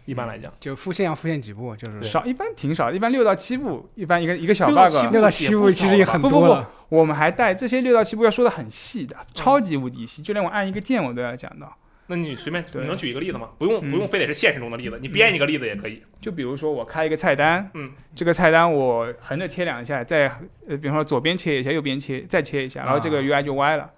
[0.06, 6.66] 一般来讲，就复现要复现几步，就是少一般挺少，一般六到七步，一般一个一个小 bug 六到七步其实也很不不不多。
[6.88, 11.72] 我们还带这些六到七步要说的很细嗯的，超级无敌细，就连我按一个键我都要讲到。
[12.08, 13.50] 那你随便你能举一个例子吗？
[13.56, 16.02] 不用嗯不用非得是现实中的例子，你编一个例子也可以。
[16.20, 20.26] 就比如说我开一个菜单，嗯，这个菜单我横着切两下，再
[20.66, 23.88] 呃，比方说左边切一下，右边切，再切一下，然后这个啊 UI 就歪了。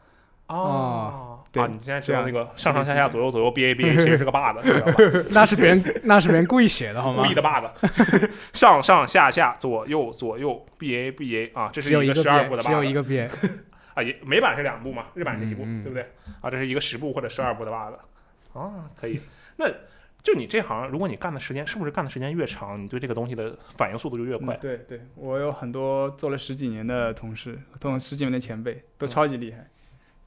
[0.49, 4.95] 哦，对啊，你现在知道那个上上下下左右左右 B A B A 其实是个 bug，你知道吧？
[5.31, 7.35] 那是别人那是别人故意写的好吗故意？
[7.35, 7.67] 的 bug，
[8.53, 13.31] 上上下下左右左右 B A B A 啊，这是一个十二步的只有 bug 一个 b a
[13.95, 16.03] 啊，也美版是两步嘛，日版是一步，对不对？
[16.41, 19.21] 啊，这是一个十步或者十二步的 bug 啊，可以。
[19.57, 19.67] 那
[20.23, 24.59] 就你这行，如果你干的时间是不是干的时间越长，你对这个东西的反应速度就越快嗯？
[24.61, 29.69] 对对，我有很多做了十几年的同事，同十几年的前辈，都嗯超级厉害。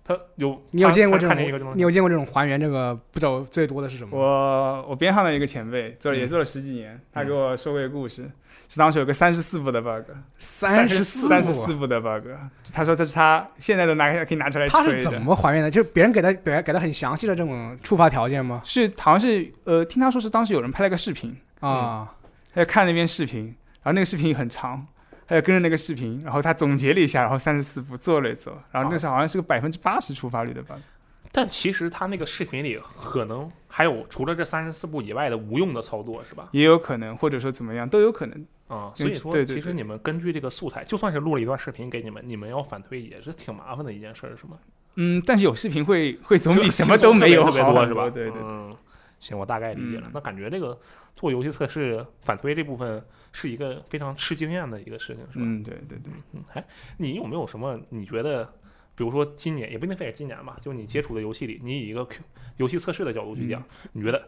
[0.08, 1.30] 他有你有见过这种？
[1.30, 4.16] 看见一个这种你有见过这种还原这个步骤最多的是什么？
[4.16, 8.30] 我我边上的一个前辈做了也嗯做了十几年，他给我说过一个故事，
[8.70, 12.28] 是当时有个三十四步的 bug，三十四三十四步的 bug，
[12.72, 15.20] 他说这是他现在都拿可以拿出来他是怎。
[15.20, 15.72] 么还原的？
[15.72, 18.62] 就是别人给他给他给他很详细的这种触发条件吗？
[18.64, 22.14] 是好像是呃，听他说是当时有人拍了个视频，啊，
[22.53, 23.45] 他就看那边视频，
[23.82, 24.86] 然后那个视频很长，
[25.28, 30.76] 他就跟着那个视频，然后他总结了一下，然后三十四步做了一做，然后那时候好像是个百分之八十触发率的 bug。
[31.32, 36.47] 但其实他那个视频里可能还有除了这三十四步以外的无用的操作，是吧？
[36.51, 38.45] 也有可能，或者说怎么样都有可能。
[38.67, 44.57] 啊、所以说，对对对其实你们根据这个素材，就算是录了一段视频给你们，你们要反推也是挺麻烦的一件事儿，是吗？
[44.95, 48.09] 嗯，但是有视频会会总比什么都没有好多是吧？
[48.09, 48.73] 对对对，嗯，
[49.20, 50.07] 行，我大概理解了。
[50.07, 50.80] 嗯那感觉这个
[51.16, 55.45] 做游戏测试反推这部分是一个非常吃经验的一个事情，是吧？
[55.45, 56.11] 嗯，对对对。
[56.34, 56.63] 嗯，哎，
[56.97, 58.43] 你有没有什么你觉得，
[58.95, 62.22] 比如说今年也不一定非得今年吧，就你接触的游戏里，你以一个 Q
[62.57, 63.61] 游戏测试的角度去讲，
[63.91, 64.28] 你觉得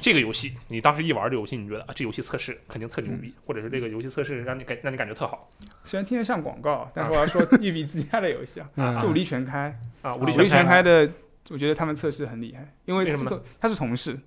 [0.00, 5.50] 这个游戏你当时一玩这游戏，你觉得啊这游戏测试肯定特牛逼，或者是这个游戏测试让你感让你感觉特好
[5.84, 10.14] 虽然听着像广告，但是我要说 一比自家的游戏啊，嗯就武力全开，啊？
[10.16, 11.06] 武武力全开的，
[11.50, 14.18] 我觉得他们测试很厉害，因为为什么他是同他是同事，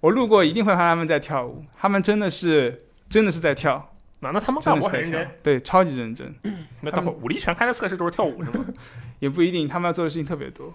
[0.00, 6.34] 我路过一定会看他们在跳舞，他们真的是真的是在跳，那那他们干活很认真，，对，超级认真，
[6.80, 8.64] 那等会儿武力全开的测试都是跳舞是吗？
[9.20, 10.72] 也不一定，他们要做的事情特别多，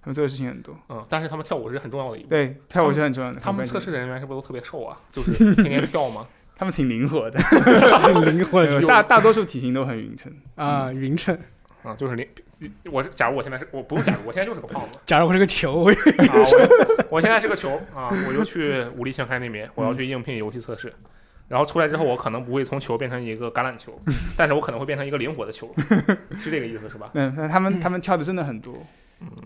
[0.00, 2.28] 他们做的事情很多，嗯，但是他们跳舞是很重要的一步。
[2.28, 4.96] 对，跳舞是很重要的，他们测试的人员是不是都特别瘦啊？
[5.10, 6.26] 就是天天跳吗？
[6.58, 7.38] 他们挺灵活的，
[8.02, 11.38] 挺灵活的大大多数体型都很匀称，啊，匀称。
[11.88, 12.26] 啊，就是零，
[12.90, 15.96] 我是假如我现在是我不用假如我现在就是个胖子假如我是个球，我啊，
[16.34, 20.92] 我我现在是个球啊，我就去武力全开那边，我要去应聘游戏测试，
[21.48, 23.98] 然后出来之后，我可能不会从球变成一个橄榄球，
[24.36, 25.74] 但是我可能会变成一个灵活的球，
[26.38, 27.10] 是这个意思是吧？
[27.14, 28.86] 嗯，那他们他们跳的真的很多，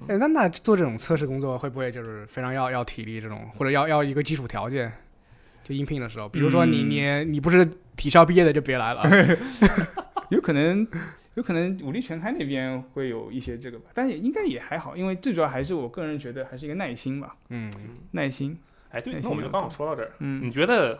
[0.08, 4.92] 哎，那那做这种测试工作会不会就是非常要要体力这种，或者要要一个基础条件？
[5.64, 7.64] 就应聘的时候，比如说你嗯你你不是
[7.96, 9.04] 体校毕业的就别来了。
[10.30, 10.84] 有可能，
[11.34, 17.72] 有可能武力全开那边会有一些这个吧，但也应该也还好，因为最主要还是我个人觉得还是一个耐心吧，嗯，
[18.10, 18.58] 耐心。
[18.90, 20.12] 哎，对，那我们就刚好说到这儿。
[20.18, 20.98] 嗯你，觉得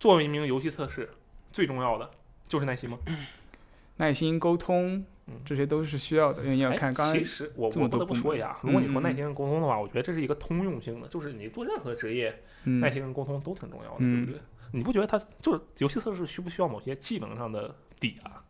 [0.00, 1.10] 作为一名游戏测试，
[1.52, 2.10] 最重要的
[2.48, 2.98] 就是耐心吗？
[3.98, 12.34] 耐心沟通嗯，这些都是需要的，因为你要哎看刚才其实我我不得不说一下，如果你说嗯嗯耐心跟沟通的话，我觉得这是一个通用性的，就是你做任何职业，
[12.64, 14.40] 嗯耐心跟沟通都挺重要的，嗯对不对？
[14.72, 18.41] 你不觉得它就是游戏测试需不需要某些技能上的底啊？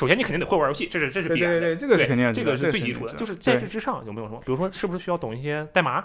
[0.00, 1.60] 首先，你肯定得会玩游戏，这是这是必然的。
[1.60, 4.40] 对对对，这个是肯定的这个是最基础的，就是在这之上有没有什么？
[4.40, 6.02] 比如说，是不是需要懂一些代码，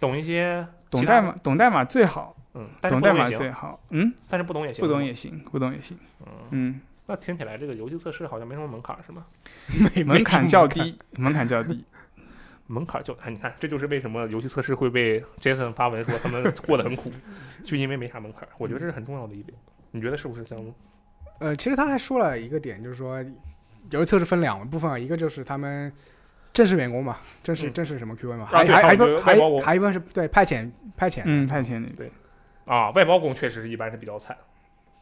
[0.00, 3.78] 懂一些懂代码，懂代码最好，嗯，但懂代码最好。
[3.90, 5.98] 嗯，但是不懂也行，不懂也行，不懂也行。
[6.20, 9.26] 嗯，嗯，那听起来这个游戏测试好像没什么门槛，是吗？
[9.94, 11.84] 没门槛较，低，门槛较低。
[12.70, 17.10] 门槛儿就哎，你看，这就是为什么游戏测试会被 Jason 发文说他们过得很苦，
[17.64, 18.46] 就因为没啥门槛。
[18.58, 19.56] 我觉得这是很重要的一点，
[19.90, 20.70] 你觉得是不是这样子？
[21.40, 23.24] 呃，其实他还说了一个点，就是说
[23.90, 25.92] 游戏测试分两部分啊，一个就是他们
[26.52, 32.10] 正式员工嘛，正式、嗯正式什么 QA 嘛，啊还对还有还包还一般是对派遣派遣，嗯，派遣对。
[32.64, 34.36] 啊，外包工确实是一般是比较惨。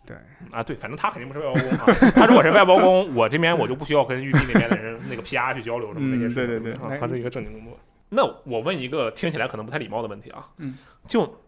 [0.07, 0.17] 对
[0.53, 1.85] 啊，对，反正他肯定不是外包工啊。
[2.15, 6.47] 他如果是外包工，我这边我就不需要跟玉碧那边的人那个 PR 去交流什么那些嗯事情。
[6.47, 7.77] 对对对啊，他是一个正经工作。
[8.11, 10.79] 那我问一个听起来可能不太礼貌的问题啊，嗯，
[11.09, 11.43] 就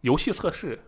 [0.00, 0.78] 游戏测试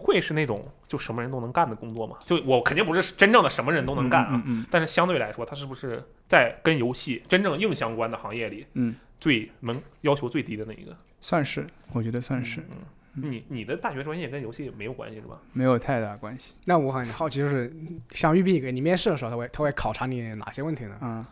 [0.00, 2.16] 会是那种就什么人都能干的工作吗？
[2.24, 10.96] 就我肯定不是真正的什么人都能干啊，嗯嗯但是相对来说，它是不是在跟游戏真正硬相关的行业里嗯，最门要求最低的那一个？
[11.20, 12.78] 算是，我觉得算是嗯。
[13.12, 15.36] 你你的大学专业跟游戏没有关系是吧？
[15.52, 16.54] 没有太大关系。
[16.64, 17.70] 那我很好奇，就是
[18.12, 20.96] 像育碧给你面试的时候，他会他会考察你哪些问题呢？
[21.02, 21.26] 嗯，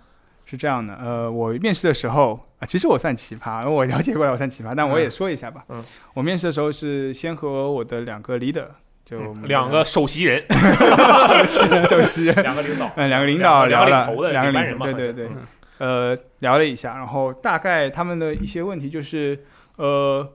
[0.51, 5.62] 是这样的，呃，我面试的时候啊，其实我算奇葩，我了解过来我算奇葩，但我也说一下吧。
[5.68, 5.84] 嗯，
[6.14, 8.64] 我面试的时候是先和我的两个 leader，
[9.05, 15.28] 就两个 首席人，首席首席人，两个领导，嗯，两个领导聊了，个领头的两个领导人嘛，对对对，
[15.78, 19.38] 呃，聊了一下，然后大概他们的一些问题就是，
[19.76, 20.26] 呃，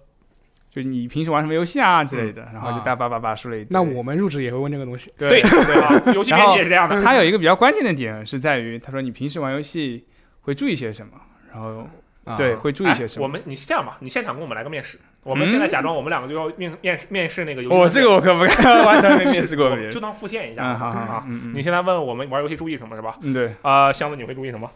[0.73, 3.67] 就你平时玩什么游戏啊之类的，然后就啊大叭叭叭说了一堆。
[3.69, 5.13] 那我们入职也会问这个东西。
[5.17, 6.99] 对对对啊， 游戏编辑也是这样的。
[7.03, 10.03] 他有一个比较关键的点是在于，他说你平时玩游戏
[10.41, 11.13] 会注意些什么，
[11.51, 11.87] 然后
[12.23, 13.23] 啊对会注意些什么。
[13.23, 17.75] 哎我们你是这样吧，你现场给我们来个面试，我们嗯现在假装我们两个就要面面试面试那个游戏。
[17.75, 19.99] 我这个我可不敢， 完全没面试过别人就。
[19.99, 23.15] 当复现一下嗯，好好好你现在问我们玩游戏注意什么是吧？
[23.21, 24.67] 嗯，对，啊，箱子你会注意什么？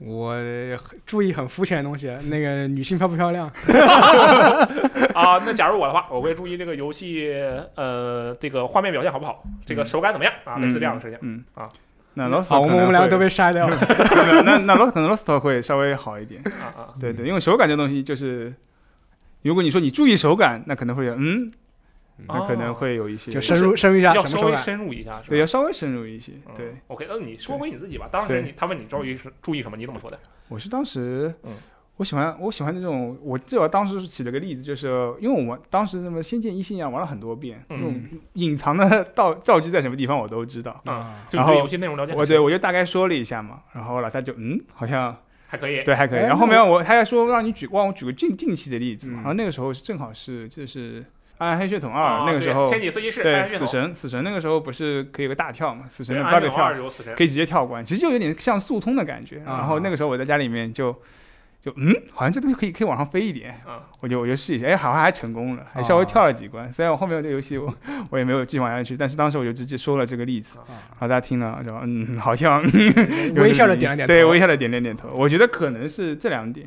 [0.00, 0.34] 我
[1.04, 3.46] 注意很肤浅的东西， 那个女性漂不漂亮？
[5.14, 7.32] 啊，那假如我的话，我会注意这个游戏
[7.76, 11.18] 呃这个画面表现好不好，这个手感怎么样啊，类似这样的事情。
[11.22, 11.68] 嗯啊。
[12.14, 13.78] 那 Lost 好，我们我们两个都被被筛掉了。
[14.44, 16.42] 那那 Lost 可能 Lost 会稍微好一点。
[16.44, 18.52] 啊啊，对对，因为手感这东西就是，
[19.42, 21.48] 如果你说你注意手感，那可能会有嗯，
[22.28, 24.56] 那可能会有一些就深入深入一下要稍微？
[24.56, 26.32] 深入一下，对，要稍微深入一些。
[26.46, 28.08] 嗯对，，OK，那你说回你自己吧。
[28.10, 30.18] 当时你他问你注意是注意什么，你怎么说的？
[30.48, 31.52] 我是当时，嗯
[31.96, 34.88] 我喜欢我喜欢这种，我这我当时举了个例子，就是
[35.20, 38.00] 因为我们当时那么《仙剑一》《信仰》玩了很多遍，嗯那种
[38.34, 40.80] 隐藏的道 道具在什么地方我都知道。
[40.86, 45.14] 啊，就然后游戏内容了解我对我就大概说了一下嘛，然后后来他就嗯，好像
[45.46, 45.82] 还可以。
[45.84, 46.20] 对还可以。
[46.20, 51.02] 哎然后后面我他还说让你举让我举个近近期的例子嘛，嗯然后那个时候是正好是就是
[51.40, 56.72] 《暗黑血统二那个时候，天启四骑士，对死神死神那个时候不是可以有个大跳嘛，死神对的跳
[57.16, 59.38] 可以直接跳关，其实就有点像速通的感觉。
[59.38, 60.94] 啊然后那个时候我在家里面就
[61.62, 66.72] 就嗯，好像这东西可以可以往上飞一点，啊，我就我就试一下，哎，好像还成功了，还稍微跳了几关。
[66.72, 67.74] 虽然我后面这游戏我
[68.10, 72.62] 我也没有继续玩下去，但是当时我就直接说了这个例子，啊然后大家听了就嗯，好像
[73.34, 74.06] 微笑着点了点头。
[74.12, 75.08] 对，微笑的点点点头。
[75.14, 76.66] 我觉得可能是这两点。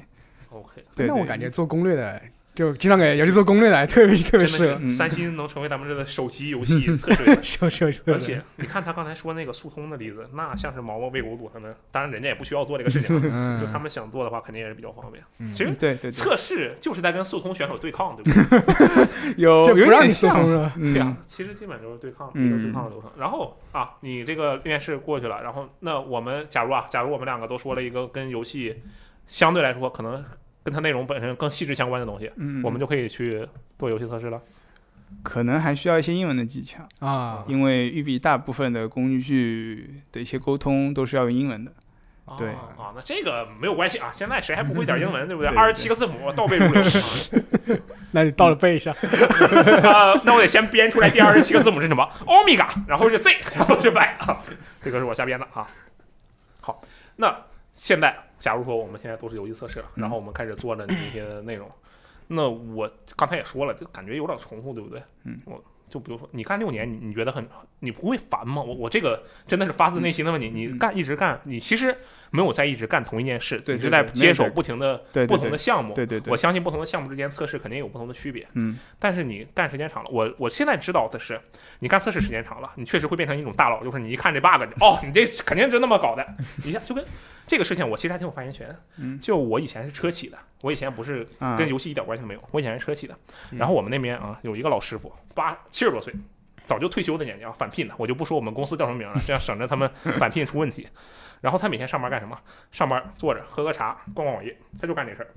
[0.50, 2.22] OK，对，那我感觉做攻略的，
[2.56, 4.89] 就经常给游戏做攻略来，特别特别适合。
[4.89, 6.80] 三星能成为咱们这个首席游戏
[7.41, 13.20] 测试而且你看他刚才说那个速通的例子，那像是毛毛喂狗肚他们，当然人家也不需要做这个事情
[13.60, 15.24] 就他们想做的话，肯定也是比较方便。
[15.39, 19.34] 嗯其实对对对，测试就是在跟速通选手对抗，对不对？
[19.38, 20.74] 有有就不让你点像速通是吧？
[20.78, 23.10] 嗯对啊，其实基本就是对抗，嗯一个对抗的流程。
[23.18, 28.82] 然后啊，你这个面试过去了，然后那我们假如啊，假如我们两个都说了一个跟游戏
[29.26, 30.24] 相对来说可能
[30.64, 33.47] 跟它内容本身更细致相关的东西，嗯，我们就可以去
[33.78, 34.41] 做游戏测试了。
[35.22, 41.72] 可能还需要一些英文的技巧，啊，因为育碧大部分的工具的一些沟通都是要用英文的。
[42.38, 45.51] 对啊啊，那这个没有关系啊，现在谁还不会点英文， 对不对？
[45.51, 46.89] 二十七个字母倒背如流啊。
[48.11, 48.91] 那你倒着背一下。
[49.84, 52.09] 啊，那我得先编出来第二十七个字母是什么？
[52.26, 54.41] 欧米伽，然后是 C，然后是 Y 啊，
[54.82, 55.68] 这个是我瞎编的啊。
[56.61, 56.82] 好，
[57.18, 57.36] 那
[57.74, 61.66] 现在假如说我们现在都是游戏测试了，然后我们开始做了那些内容，
[62.28, 65.02] 那我刚才也说了，就感觉有点重复，对不对？
[65.24, 67.48] 嗯，我就比如说你干六年，你你觉得很
[67.80, 68.62] 你不会烦吗？
[68.62, 70.78] 我我这个真的是发自内心的问你，你嗯。
[70.78, 71.98] 干一直干，你其实
[72.36, 75.94] 没有在一直干同一件事，对对你是在接手不停的不同的项目。
[75.94, 81.40] 对对对我，相信不同的项目之间测试肯定有不同的区别，嗯但是你干时间长了，我我现在知道的是，
[81.78, 86.26] 你干测试时间长了，你确实会变成一种大佬，就是你一看这 bug，你哦，你这肯定是那么搞的，
[86.66, 87.06] 一下就跟
[87.46, 88.76] 这个事情，我其实还挺有发言权。
[88.98, 93.16] 嗯就我以前是车企的，我以前不是啊跟游戏一点关系都没有，我以前是车企的。
[93.52, 96.12] 嗯然后我们那边啊有一个老师傅，八七十多岁，
[96.66, 100.88] 早就退休的年纪啊，返聘的，我就不说我们公司叫什么名了，这样省着他们返聘出问题。
[101.44, 102.39] 然后他每天上班干什么？
[102.72, 105.28] 上班坐着喝喝茶，逛逛网页，他就干这事儿。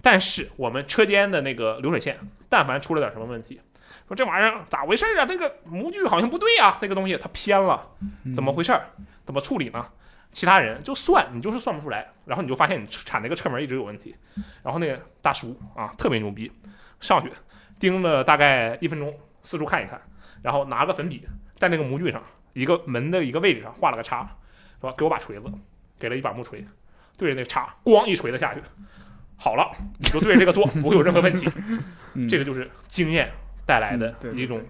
[0.00, 2.16] 但是我们车间的那个流水线，
[2.48, 3.60] 但凡出了点什么问题，
[4.06, 5.24] 说这玩意儿咋回事啊？
[5.28, 7.84] 那个模具好像不对啊，那个东西它偏了，
[8.24, 8.86] 嗯怎么回事儿？
[9.26, 9.84] 怎么处理呢？
[10.30, 14.14] 其他人就算你就是算不出来，然后你就发现你产那个车门一直有问题，
[14.62, 16.48] 然后那个大叔啊特别牛逼，
[17.00, 17.28] 上去
[17.80, 20.00] 盯了大概一分钟，四处看一看，
[20.42, 21.26] 然后拿个粉笔
[21.56, 22.22] 在那个模具上
[22.52, 24.30] 一个门的一个位置上画了个叉，
[24.80, 25.44] 说给我把锤子，
[25.98, 26.64] 给了一把木锤，
[27.18, 28.60] 对着那个叉咣一锤子下去，
[29.36, 31.48] 好了，你就对着这个做，不会有任何问题。
[32.14, 33.30] 嗯这个就是经验
[33.66, 34.60] 带来的一种，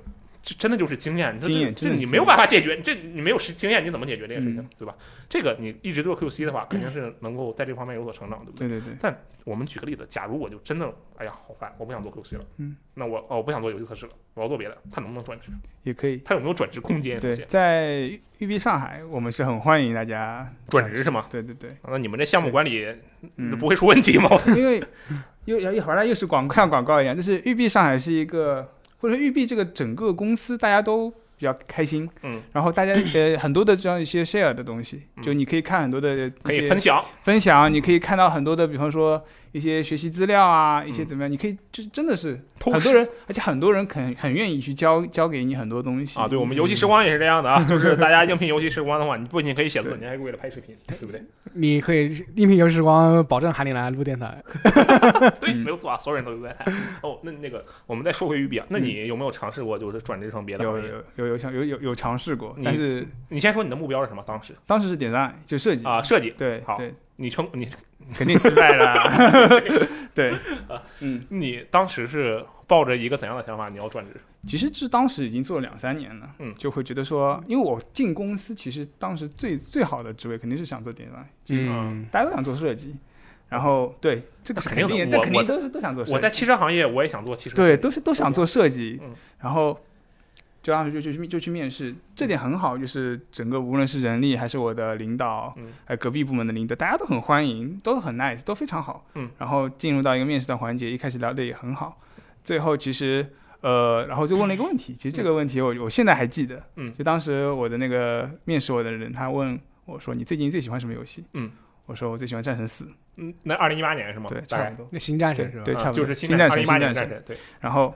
[0.43, 1.39] 这真的就是经验。
[1.41, 4.95] 经验这这你没有办法解决，这你没有实经验，你怎么解决这个事情嗯，对吧？
[5.29, 8.69] 这个你一直做 QC 的话，肯定是能够在这方面有所成长，对不对？
[8.69, 15.51] 对对对，但我们举个例子，假如我就真的，哎呀，好烦，我不想做 QC 了，嗯，那我哦，我不想做游戏测试了，我要做别的，他能不能转职？
[15.83, 16.19] 也可以。
[16.25, 17.19] 他有没有转职空间？
[17.21, 21.27] 对在育碧上海，我们是很欢迎大家转职是吗？
[21.31, 22.87] 对对对，那你们这项目管理
[23.37, 24.31] 嗯，不会出问题吗？
[24.57, 24.83] 因为
[25.45, 28.69] 又又一会儿来又是广告像广告一样，就是育碧上海是一个，
[29.01, 35.23] 或者说育碧这个整个公司大家都比较开心，嗯，然后大家呃很多的这样一些 share 的东西，嗯。
[35.23, 51.23] 就你可以看很多的可以分享，分享，你可以看到很多的，比方说一些学习资料啊，一些嗯怎么样，你可以就真的是很多人，而且很多人肯很愿意去教教给你很多东西啊，对我们游戏时光也是这样的啊，就是 大家应聘游戏时光的话，你不仅可以写字，你还可以为了拍视频，对不对？
[51.55, 54.43] 你可以应聘游戏时光，保证喊你来录电台。
[55.41, 56.71] 对，嗯没有错啊，所有人都有在拍。
[57.03, 60.89] 哦，那那个，我们再说回育碧啊，那你有没有尝试过就是转职成别的有行业？
[61.17, 64.23] 有有有想有有有尝试过，但是你先说你的目标是什么？
[64.27, 66.31] 当时当时是点赞就设计啊，，设计，
[66.65, 67.67] 好对对，你成你
[68.15, 69.61] 肯定失败了，
[70.15, 70.33] 对，
[71.01, 73.69] 嗯，你当时是抱着一个怎样的想法？
[73.69, 74.21] 你要转职？
[74.47, 82.97] 其实是当时已经做了两三年了，嗯就会觉得说，因为我进公司，其实当时最最好的职位肯定是想做点赞，嗯，大家都想做设计，
[83.51, 86.15] 然后对这个肯定这肯定都是都想做设计。
[86.15, 87.57] 我在汽车行业，我也想做汽车。
[87.57, 89.79] 对，都是都想做设计，嗯然后
[90.63, 99.07] 就当时就就去就去面试，这点很好，就是整个无论是人力还是我的领导，嗯还有隔壁部门的领导，大家都很欢迎，都很 nice，都非常好。
[99.15, 102.01] 嗯，然后进入到一个面试的环节，一开始聊的也很好，
[102.45, 103.27] 最后其实。
[103.63, 111.51] 呃，然后就问了一个问题，其实这个问题我我现在还记得，嗯就当时我的那个面试我的人，他问我说：“你最近最喜欢什么游戏？”嗯，
[111.85, 112.91] 我说：“我最喜欢战神四。
[113.19, 114.31] 嗯，那二零一八年是吗？
[114.31, 114.89] 对，差不多。
[114.91, 115.65] 那新战神是吧？
[115.65, 116.03] 对，啊差不多。
[116.03, 116.79] 就是新战神，二零一八。
[116.79, 117.95] 年战神，对，然后，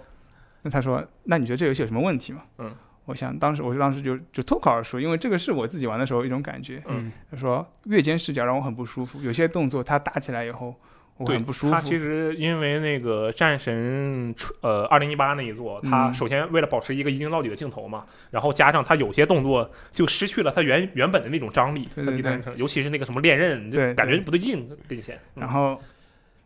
[0.64, 6.82] 那他说：“那你觉得这游戏有什么问题吗？”嗯，我想当时我就当时就就脱口而出，因为这个是我自己玩的时候一种感觉。
[6.86, 10.74] 嗯，他说月间视角让我很不舒服，有些动作他打起来以后
[11.18, 11.98] 我对很不舒服他其。
[11.98, 25.14] 实因为那个战神呃二零一八那一座，他嗯首先为了保持一个一镜到底的镜头嘛，然后加上他有些动作就失去了他原原本的那种张力，对对他第三人称尤其是那个什么练刃，就对感觉对不对劲，跟以前。
[25.36, 25.78] 嗯然后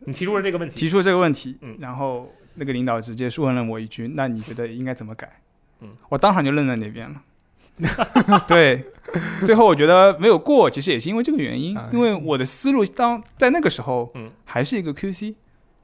[0.01, 5.41] 你提出了这个问题，提出了这个问题，嗯然后那个领导直接问了我一句：“那你觉得应该怎么改？”
[5.81, 7.23] 嗯，我当场就愣在那边了。
[8.45, 8.83] 对，
[9.45, 15.33] 最后我觉得没有过，其实也是因为这个原因，啊因为我的思路当在那个时候，嗯，还是一个 QC，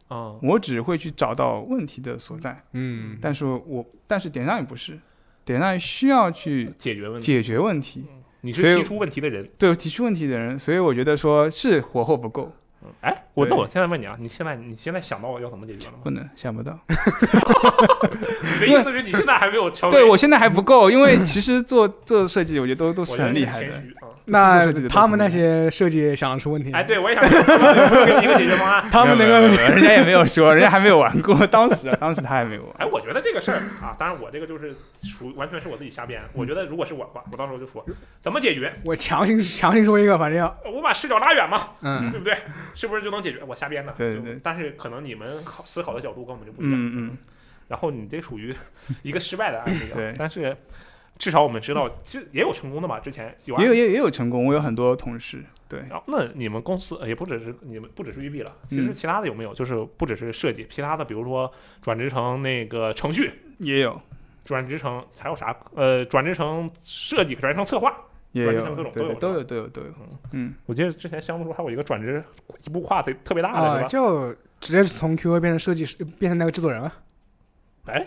[0.10, 5.00] 啊，我只会去找到问题的所在，嗯，但是我但是点上也不是，
[5.46, 8.06] 点上需要去解决问题，解决问题，
[8.42, 9.50] 你是提出问题的人。
[9.58, 12.54] 对提出问题的人，所以我觉得说是火候不够，
[12.86, 16.00] 嗯哎，我我现在问你啊，你现在你现在想到要怎么解决了吗？
[16.04, 16.78] 不能想不到。
[18.54, 19.96] 你的意思是你现在还没有成为？
[19.96, 23.74] 对我现在还不够，因为 其实做做设计，我觉得都都是很厉害的。
[24.28, 28.88] 那他们那些设计想得出问题吗哎，，对，我也想跟你说给你一个解决方案。
[28.92, 32.72] 他们那个人家也没有说，人家还没有玩过，当时啊，当时他还没有玩。
[32.78, 36.22] 哎，我觉得这个事儿啊，当然我这个就是属完全是我自己瞎编。
[36.34, 37.86] 我觉得如果是我的话，我到时候就说
[38.22, 42.36] 怎么解决，我强行强行说一个，反正要我把视角拉远嘛，嗯对不对？
[42.74, 43.40] 是不是就能解决？
[43.46, 43.94] 我瞎编的。
[43.96, 46.74] 对对对但是可能你们考思考的角度跟我们就不一样。
[46.76, 47.18] 嗯嗯，
[47.68, 48.56] 然后你这属于
[49.04, 49.96] 一个失败的案例啊。
[49.96, 50.56] 对但是
[51.18, 53.00] 至少我们知道，其实也有成功的嘛。
[53.00, 59.54] 之前有也有也有也有成功，我有很多同事，对，然后那你们公司呃也不只是你们不只是育碧了，其实嗯其他的有没有？
[59.54, 61.52] 就是不只是设计，其他的比如说
[61.82, 64.00] 转职成那个程序，也有
[64.44, 65.56] 转职成还有啥？
[65.76, 67.94] 呃，转职成设计，转职成策划。
[68.34, 72.22] 也转成各种，有对对，都有都有都有都有，嗯，我记得之前项目中还有一个转职
[72.66, 73.88] 一步跨得特别大的，啊、是吧？
[73.88, 76.94] 就直接从 QA 变成设计师，变成那个制作人了。
[77.86, 78.06] 哎，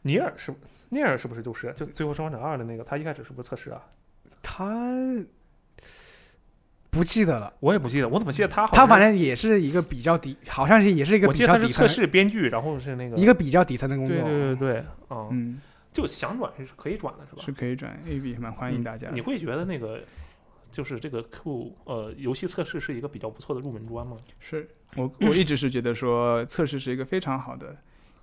[0.00, 0.50] 尼尔是
[0.88, 2.84] 不尼尔是不是就是就《最后生还者二》的那个？
[2.84, 3.82] 他一开始是不是测试啊？
[4.42, 4.94] 他
[6.90, 14.16] 不记得了，我也不记得，我怎么记得他好像他反正也是一个比较底，好像是也是一个我比记得他是测较底层，试编剧，然后是那个一个比较底层的工作。
[14.16, 15.60] 对对对嗯，
[15.92, 17.42] 就想转是可以转的，是吧？
[17.44, 19.14] 是可以转 A B，蛮欢迎大家的。
[19.14, 20.00] 你会觉得那个
[20.70, 24.16] 就是这个 Q 呃游戏测试是一个比较不错的入门砖吗？
[24.38, 24.66] 是
[24.96, 27.76] 我我一直是觉得说测试是一个非常好的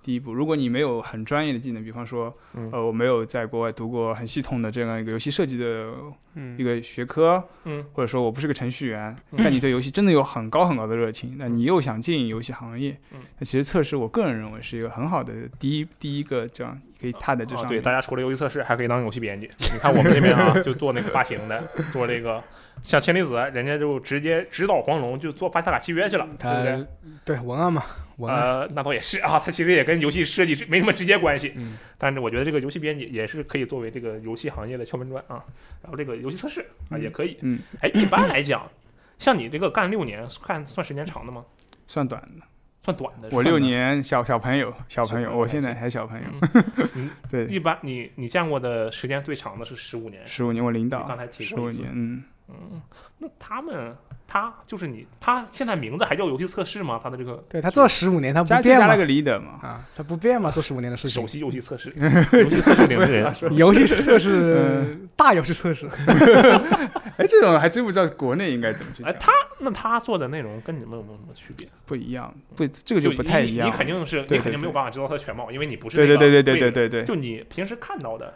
[0.04, 0.34] 第一步。
[0.34, 5.90] 如果你没有很专业的技能，比方说嗯呃我没有在国外读过很系统的这样一个游戏设计的
[6.34, 17.82] 嗯一个学科，嗯或者说我不是个程序员，嗯但你对游戏真的有很高很高的热情，那你又想进游戏行业嗯，那其实测试我个人认为是一个很好的第一第一个这样可以踏在这啊，对，上面。
[17.82, 19.48] 大家除了游戏测试，还可以当游戏编辑。
[19.72, 22.42] 你看我们这边啊，就做那个发行的，做这个
[22.82, 26.86] 像千里子，人家就直接指导黄龙就做发卡契约去了，对不对？
[27.24, 27.82] 对文案嘛。
[28.18, 31.52] 呃，那倒也是啊，它其实也跟游戏设计没什么直接关系。
[31.56, 35.44] 嗯，但是我觉得这个游戏编辑也是可以作为这个游戏行业的敲门砖啊。
[35.82, 36.60] 然后这个游戏测试
[36.90, 37.36] 啊嗯也可以。
[37.42, 38.70] 嗯，哎，一般来讲，
[39.18, 41.44] 像你这个干六年，看算时间长的吗？
[41.86, 42.46] 算短的。
[42.84, 43.28] 算短的。
[43.32, 43.58] 我六。
[43.58, 46.26] 年小小朋友，小朋友，我现在还小朋友。
[46.94, 50.20] 嗯，对，一般你你见过的时间最长的是十五年。
[50.26, 52.80] 十五年我领导刚才，提十过一次五年，嗯，嗯，
[53.18, 57.00] 那他们他就是你，他现在名字还叫游戏测试吗？
[57.02, 59.58] 他的这个对他做十五年，他加加了个 leader 嘛。
[59.62, 61.26] 啊，他不变嘛，做十五年的事情首。
[61.28, 63.34] 席游戏测试， 游戏测试领队人。
[63.56, 65.88] 游戏测嗯试，大游戏测试。
[67.16, 71.66] 哎，这种还真不知道国内应该怎么去哎，他那他做的内容跟你们有没有什么区别？
[71.86, 73.68] 不一样，不，这个就不太一样。
[73.68, 78.34] 你你肯定是你对对肯定没有办法知道他的全貌，因为你不是对对对对对对对对，就你平时看到的，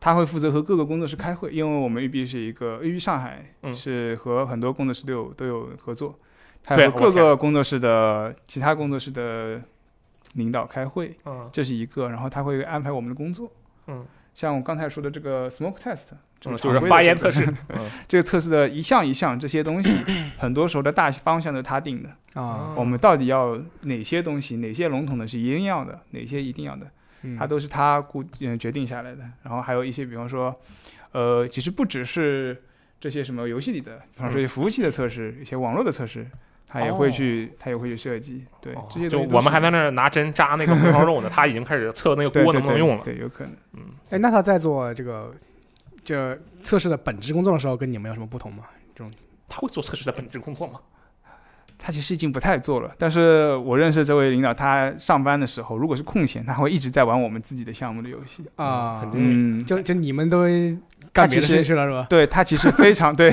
[0.00, 6.18] 他会负责和各个工作室开会，因为我们育碧是一个育碧上海嗯是和很多工作室都有都有合作，
[6.64, 9.60] 他对和各个工作室的其他工作室的
[10.34, 11.48] 领导开会，嗯。
[11.52, 13.52] 这是一个，然后他会安排我们的工作，
[13.88, 14.06] 嗯。
[14.32, 16.06] 像我刚才说的这个 smoke test，
[16.40, 17.90] 这嗯，个就是发言测试，嗯。
[18.08, 19.98] 这个测试的一项一项这些东西，
[20.38, 22.40] 很多时候的大方向都是他定的。
[22.40, 26.90] 啊，我们到底要哪些东西，哪些笼统的是一定要的，哪些一定要的，嗯
[27.38, 29.22] 它都是他固嗯决定下来的。
[29.42, 30.54] 然后还有一些，比方说，
[31.12, 32.56] 呃，其实不只是
[32.98, 36.26] 这些什么游戏里的，比方说一些服务器的测试，一些网络的测试，
[36.66, 38.44] 他也会去，他也会去设计。
[38.60, 43.02] 对，哦这些就我们还在那儿拿针扎那个红烧肉呢，他已经开始测 那个锅能不能用了。
[43.04, 43.52] 对，有可能。
[43.72, 45.34] 嗯，哎，那他在做这个
[46.04, 48.64] 这测试的本质工作的时候，跟你们有什么不同吗？
[48.94, 49.12] 这种
[49.48, 50.80] 他会做测试的本质工作吗？
[51.82, 58.44] 他其实已经不太做了，但是我认识这位领导，他上班的时候，如果是空闲，他会一直在玩我们自己的项目的游戏。
[58.56, 60.44] 啊，嗯，就就你们都
[61.12, 62.06] 干别的事情其实去了是吧？
[62.10, 63.30] 对他其实非常对，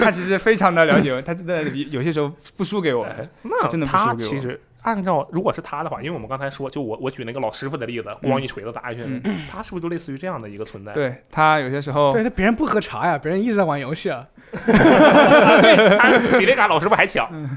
[0.00, 3.04] 他其实非常的 了解我，他真的有些时候不输给我。
[3.04, 9.20] 哎那真的不他输给我其实按照如果是他的话，因为我们刚才说，就我我举那个老师傅的例子，咣一锤子打下去，
[9.50, 10.92] 他是不是就类似于这样的一个存在？
[10.92, 14.24] 对他有些时候对他别人不喝茶呀，别人一直在玩游戏啊。
[14.52, 17.28] 对，他比那嘎老师傅还强。
[17.32, 17.56] 嗯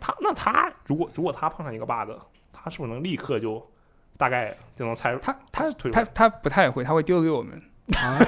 [0.00, 2.10] 他那他如果如果他碰上一个 bug，
[2.52, 3.66] 他是不是能立刻就
[4.18, 5.16] 大概就能猜？
[5.16, 7.58] 他他推他他不太会，他会丢给我们。
[7.96, 8.18] 啊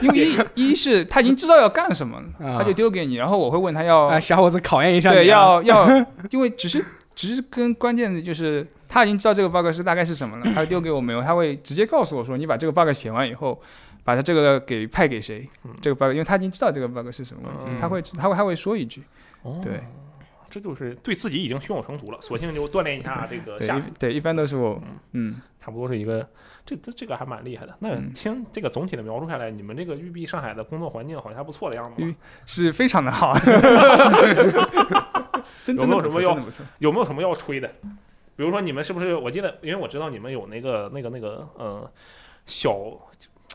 [0.00, 0.18] 因为
[0.54, 5.86] 一一是他已经知道要干什么他就丢给你，然后我会问他要啊，小伙子考验一下对要要，
[6.30, 6.84] 因为只是
[7.16, 13.60] 只是跟关键的就是他已经知道这个 bug 是大概是什么了， 他丢给我们以后，他会直接告诉我说，你把这个 bug 写完以后，
[14.04, 17.78] 把他这个给派给谁嗯，这个 bug，因为他已经知道这个 bug 是什么问题，嗯。
[17.80, 19.02] 他会他会他会说一句，
[19.42, 19.80] 哦对，
[20.50, 24.80] 这就是对自己已经胸有成竹了，索性就锻炼一下这个下属，对，一般都是我，
[25.12, 26.28] 嗯，差不多是一个
[26.66, 27.74] 这这这个还蛮厉害的。
[27.80, 28.12] 那嗯。
[28.12, 32.14] 听这个总体的描述下来，你们这个育碧上海的工作环境好像还不错的样子？
[32.44, 33.32] 是非常的好，
[35.72, 36.38] 有没有什么要
[36.78, 37.68] 有没有什么要吹的？
[38.36, 39.14] 比如说你们是不是？
[39.14, 41.90] 我记得，因为我知道你们有那个那个那个呃
[42.44, 42.74] 小，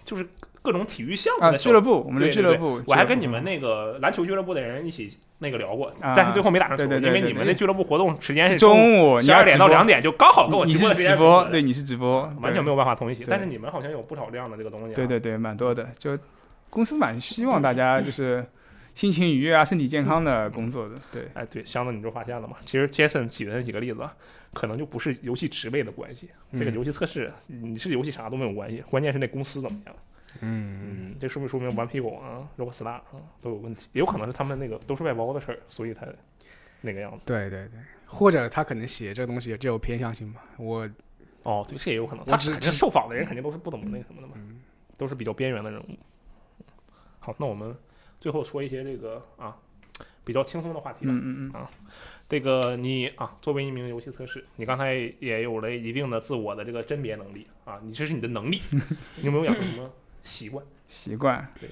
[0.03, 0.27] 就是
[0.61, 13.23] 各种体育项目啊，的小俱乐部，我们的俱乐部，我还跟你们那个篮球俱乐部的人一起那个聊过，啊但是最后没打上球，对对对因为你们那俱乐部活动时间是是中午十二点到两点，就刚好跟我你直播的是直播对，你是直播，完全没有办法同一起。
[13.27, 15.87] 但是你们好像有不少这样的这个东西、啊，对对对，蛮多的。
[15.99, 16.17] 就
[16.71, 18.43] 公司蛮希望大家就是
[18.93, 20.95] 心情愉悦啊、身体健康的工作的。
[21.11, 22.57] 对，哎，对，箱子你就发现了嘛？
[22.65, 24.07] 其实 Jason 举的那几个例子，
[24.53, 29.95] 可能就不是游戏职位的关系，这个嗯游戏测试你是游戏啥都没有关系，关键是那公司怎么样。
[30.41, 33.03] 嗯，嗯，这是不是说明顽皮狗啊、Rockstar 啊
[33.41, 33.87] 都有问题？
[33.93, 36.07] 也有可能是他们那个都是外包的事儿，所以才
[36.81, 37.19] 那个样子。
[37.25, 40.43] 对对对，或者他可能写这个东西就有偏向性吧。
[40.57, 40.89] 我
[41.43, 42.23] 哦，对，这也有可能。
[42.23, 44.61] 他肯定受访的人肯定都是不怎么那什么的嘛，嗯
[44.95, 45.85] 都是比较边缘的人物。
[47.19, 47.75] 好，那我们
[48.21, 49.57] 最后说一些这个啊
[50.23, 51.11] 比较轻松的话题吧。
[51.11, 51.67] 嗯嗯嗯，
[52.29, 58.61] 这个你啊，作为一名游戏测试，你刚才也有了一定的自我的这个甄别能力啊，你这是你的能力，
[59.17, 59.91] 你有没有养成什么
[60.23, 60.63] 习惯？
[60.87, 61.51] 习惯。
[61.59, 61.69] 对，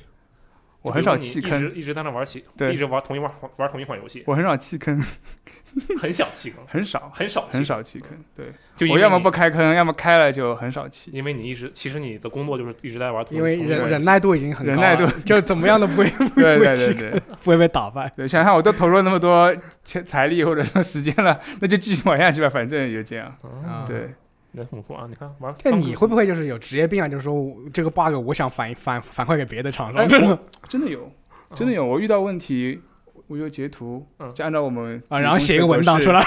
[0.81, 5.03] 我很少弃坑，一直一直在那玩起，对一直玩同一玩玩同一款游戏，我很少弃坑，
[6.01, 8.09] 很小弃坑，很少很少很少弃坑。
[8.35, 8.45] 对，
[8.77, 11.11] 就我要么不开坑，要么开了就很少弃。
[11.13, 18.09] 因为你一直其实你的工作就是一直在玩同因为同一款游戏忍忍耐度已经很高了，忍耐度就怎么样都不会 不会弃对对对不会被打败。
[18.15, 19.53] 对，想想我都投入那么多
[19.83, 23.27] 钱财力或者说时间了，那就继续玩下去吧，反正也就这样。
[23.65, 24.11] 啊，对，
[24.51, 25.05] 那很不错啊！
[25.07, 27.07] 你看玩，但你会不会就是有职业病啊？
[27.07, 31.11] 就是说我这个 bug 我想反反反馈给别的厂哎商，真的真的有，
[31.53, 32.81] 真的有，我遇到问题。
[33.27, 36.25] 我就截图嗯，就按照我们啊，然后写一个文档出来，来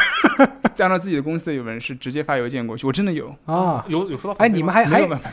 [0.72, 2.86] 再按照自己的公司的文式直接发邮件过去。
[2.86, 3.84] 我真的有，啊。
[3.88, 5.28] 有有说到哎，你们还还没有办法，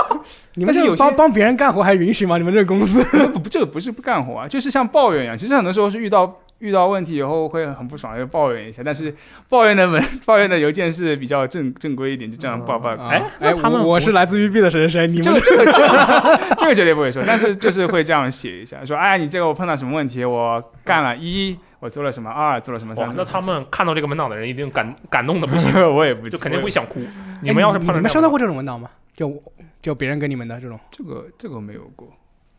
[0.56, 2.38] 你们是有帮帮别人干活还允许吗？
[2.38, 5.36] 你们这个公司不这个不是不干活啊，就是像抱怨一样。
[5.36, 8.82] 其实很多时候是遇到遇到问题以后会很不爽，就抱怨一下。
[8.84, 9.12] 但是
[9.48, 12.90] 抱怨的文 抱怨的邮件是比较正正规一点，就这样报报。
[12.90, 23.14] 啊哎哎，那他们我我是来自于 B 的谁谁谁，你们这个这个这个这个绝对不会说，但是就是会这样写一下，说哎，你这个我碰到什么问题，我干了一，我做了什么二，做了什么三哇，。
[23.16, 27.00] 那他们看到这个文档的人一定感感动的不行， 我也不就肯定会想哭。
[27.00, 28.88] 哎你们要是碰到你们收到过这种文档吗？
[29.16, 29.42] 就
[29.82, 32.08] 就别人给你们的这种这个这个没有过，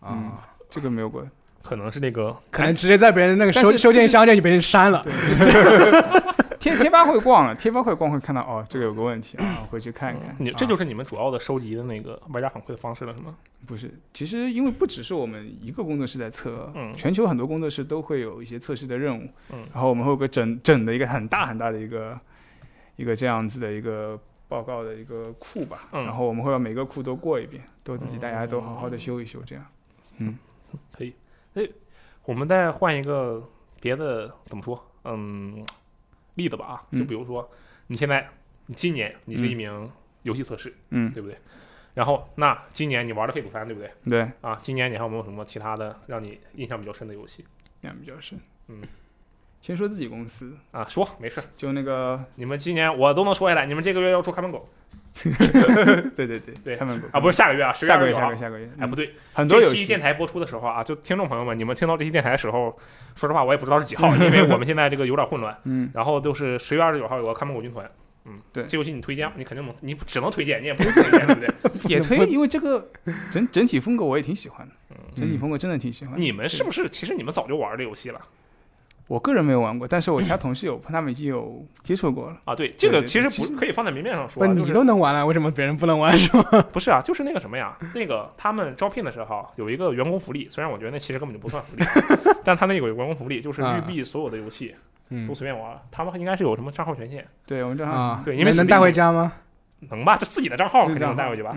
[0.01, 1.25] 嗯啊，这个没有过。
[1.63, 5.03] 可能是那个可能直接在别人那个收收件箱就被人删了。
[6.59, 10.33] 贴贴吧会逛了， 贴吧会逛会看到哦，这个有个问题啊，回去看看。
[10.39, 13.35] 你这啊就是你们主要的收集的那个玩家反馈的方式了，是吗？
[13.65, 16.93] 不是，其实因为不只是我们一个工作室在测，嗯。
[16.93, 19.59] 全球很多工作室都会有一些测试的任务，嗯。
[19.73, 22.17] 然后我们会有个整整的一个很大很大的一个
[22.95, 26.05] 一个这样子的一个报告的一个库吧，嗯。
[26.05, 29.65] 然后我们会把每个库都过一遍，都自己大家都好好的修一修，这样。
[32.25, 33.43] 我们再换一个
[33.81, 34.91] 别的，怎么说？
[35.03, 35.65] 嗯，
[36.35, 37.49] 例子吧啊，嗯就比如说
[37.87, 38.29] 你现在，
[38.67, 39.91] 你今年你是一名
[40.21, 41.37] 游戏测试，嗯，对不对？
[41.93, 43.91] 然后那今年你玩的《废土三》，对不对？
[44.09, 47.45] 对，啊，今年你还有没有什么其他的让你印象比较深的游戏
[47.81, 48.39] 印象比较深。
[48.69, 48.81] 嗯，
[49.61, 50.87] 先说自己公司，啊？
[50.87, 54.67] 说没事，就那个，你们今年我都能说下来，你们这个月要出看门狗
[55.13, 56.53] 对 对对。
[56.63, 58.89] 对他们啊，不是下个月啊，十月下个月下个月下个月，哎，嗯。
[58.89, 59.75] 不对，很多游戏。
[59.75, 62.77] 这期电台播出的时候啊，就听众朋友们，你们听到这期电台的时候，
[63.15, 65.55] 说实话我也不知道是几号， 因为我们现在这个有点混乱。
[65.65, 67.89] 嗯，然后就是十月二十九号有个看门狗军团，
[68.25, 68.63] 嗯，对。
[68.63, 71.89] 这游戏你推荐，你肯定能，你只能推荐，你也不能推荐， 对不对？
[71.89, 72.89] 也推，因为这个
[73.31, 76.19] 整整体风格我也挺喜欢的，嗯，整体风格真的挺喜欢。
[76.19, 78.19] 你们是不是其实你们早就玩这游戏了
[79.13, 82.37] 我个人没有玩过，但是我其他 同事有，他们已经有接触过了。
[82.45, 82.55] 啊？
[82.55, 86.17] 对，这个其实不可以放在明面上说你都能玩了，为什么别人不能玩？
[86.17, 86.43] 是吗？
[86.73, 91.85] 不是啊，就是那个什么呀，那个他们招聘的时候有一个员工福利，虽然我觉得那其实根本就不算福利，
[92.43, 94.73] 但他那个有员工福利，就是育啊碧所有的游戏
[95.11, 99.31] 嗯都随便玩，他们应该是有什么账号权限，对，我们正好啊，对因为能带回家吗？
[99.91, 100.17] 能吧？
[100.17, 101.53] 这自己的账号肯定能带回去吧？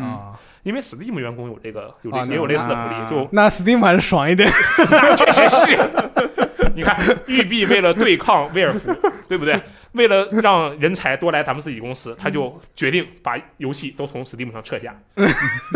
[0.62, 4.50] 因为 Steam 员工有这个有也有类似的福利，就那 Steam 还是爽一点。
[4.90, 5.78] 那确实是。
[6.76, 6.94] 你看，
[7.26, 8.94] 育碧为了对抗威尔福，
[9.26, 9.58] 对不对？
[9.92, 14.94] 为了让人才多来咱们自己公司，他就决定把游戏都从 Steam 上撤下。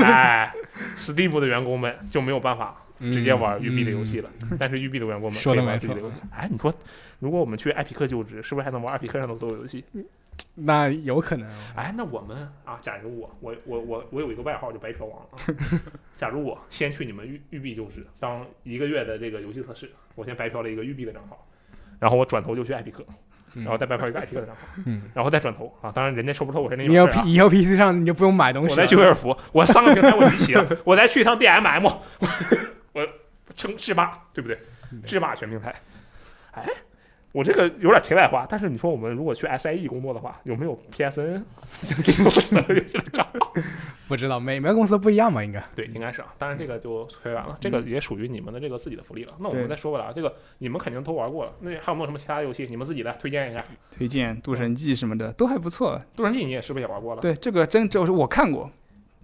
[0.05, 0.53] 哎
[0.99, 4.29] ，Steam 的员工们就没有办法直接玩育碧的游戏了，
[4.59, 6.17] 但是育碧的员工们可以玩自己的游戏。
[6.37, 6.71] 哎，你说，
[7.19, 9.83] 如果我们去艾皮克就职，是不是还能玩艾皮克上的所有游戏？
[10.55, 11.49] 那有可能。
[11.75, 15.39] 哎，那我们啊，假如我我我我我有一个外号叫白嫖王啊，
[16.17, 21.47] 假如我先去你们育育碧就是当一个月的这个游戏测试，我先白嫖了一个育碧的账号，
[21.99, 23.05] 然后我转头就去艾比克，
[23.55, 27.25] 嗯然后再白嫖一个艾比克的账号，嗯，然后再转头啊，当然人家收不收我是另一你要回事 P 啊。
[27.27, 28.77] 以后 PC 上你就不用买东西我。
[28.77, 32.03] 再去威尔福，我三个平台我集齐了，我再去一趟 DMM，我
[32.93, 33.07] 我
[33.57, 34.59] 称制霸，对不对？
[35.07, 35.75] 制霸全平台。
[36.53, 36.65] 哎，
[37.33, 41.43] 我这个有点题外话，但是你说我们如果去 SIE 工作的话，有没有 PSN
[42.03, 43.53] 这种所有游戏的账号？
[44.09, 45.45] 不知道每每个公司都不一样吧？
[45.45, 45.63] 应该。
[45.77, 46.35] 对，应该是啊。
[46.39, 49.35] 当然这个就推完了，这个也属于你们的这个自己的福利了。
[49.39, 53.65] 那我们再说回来啊，这个你们肯定都玩过了，那还有没有什么其他游戏你们自己来推荐一下？
[53.93, 56.01] 推荐《渡神记》什么的都还不错。
[56.17, 57.21] 渡神记你也是不是也玩过了？
[57.21, 58.69] 对，这个真就是我看过，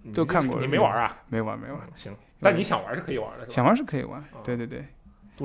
[0.03, 1.17] 你都看过你没玩啊？
[1.27, 4.39] 没玩没玩，嗯行，但你想玩是可以玩的，想玩是可以玩啊。
[4.45, 4.85] 对对对，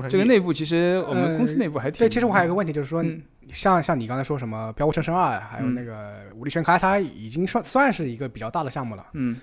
[0.09, 1.99] 这个内部其实我们公司内部还挺……
[1.99, 9.05] 对，其实我还有个问题，就是说，嗯像像你刚才说什么《标过生生二》，还有嗯那个《武力全开》，它已经算算是一个比较大的项目了。
[9.15, 9.37] 嗯，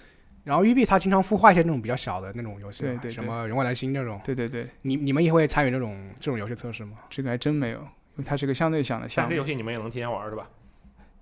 [0.43, 4.19] 然后育碧它经常孵化一些那种比较小的那种游戏，对对对什么《人外来星》这种。
[4.23, 6.93] 对对对，你你们也会参与这种这种游戏测试吗？
[7.09, 9.45] 这个还真没有，因为它是个相对小的项目但这游。
[9.45, 10.47] 戏你们也能提前玩是吧？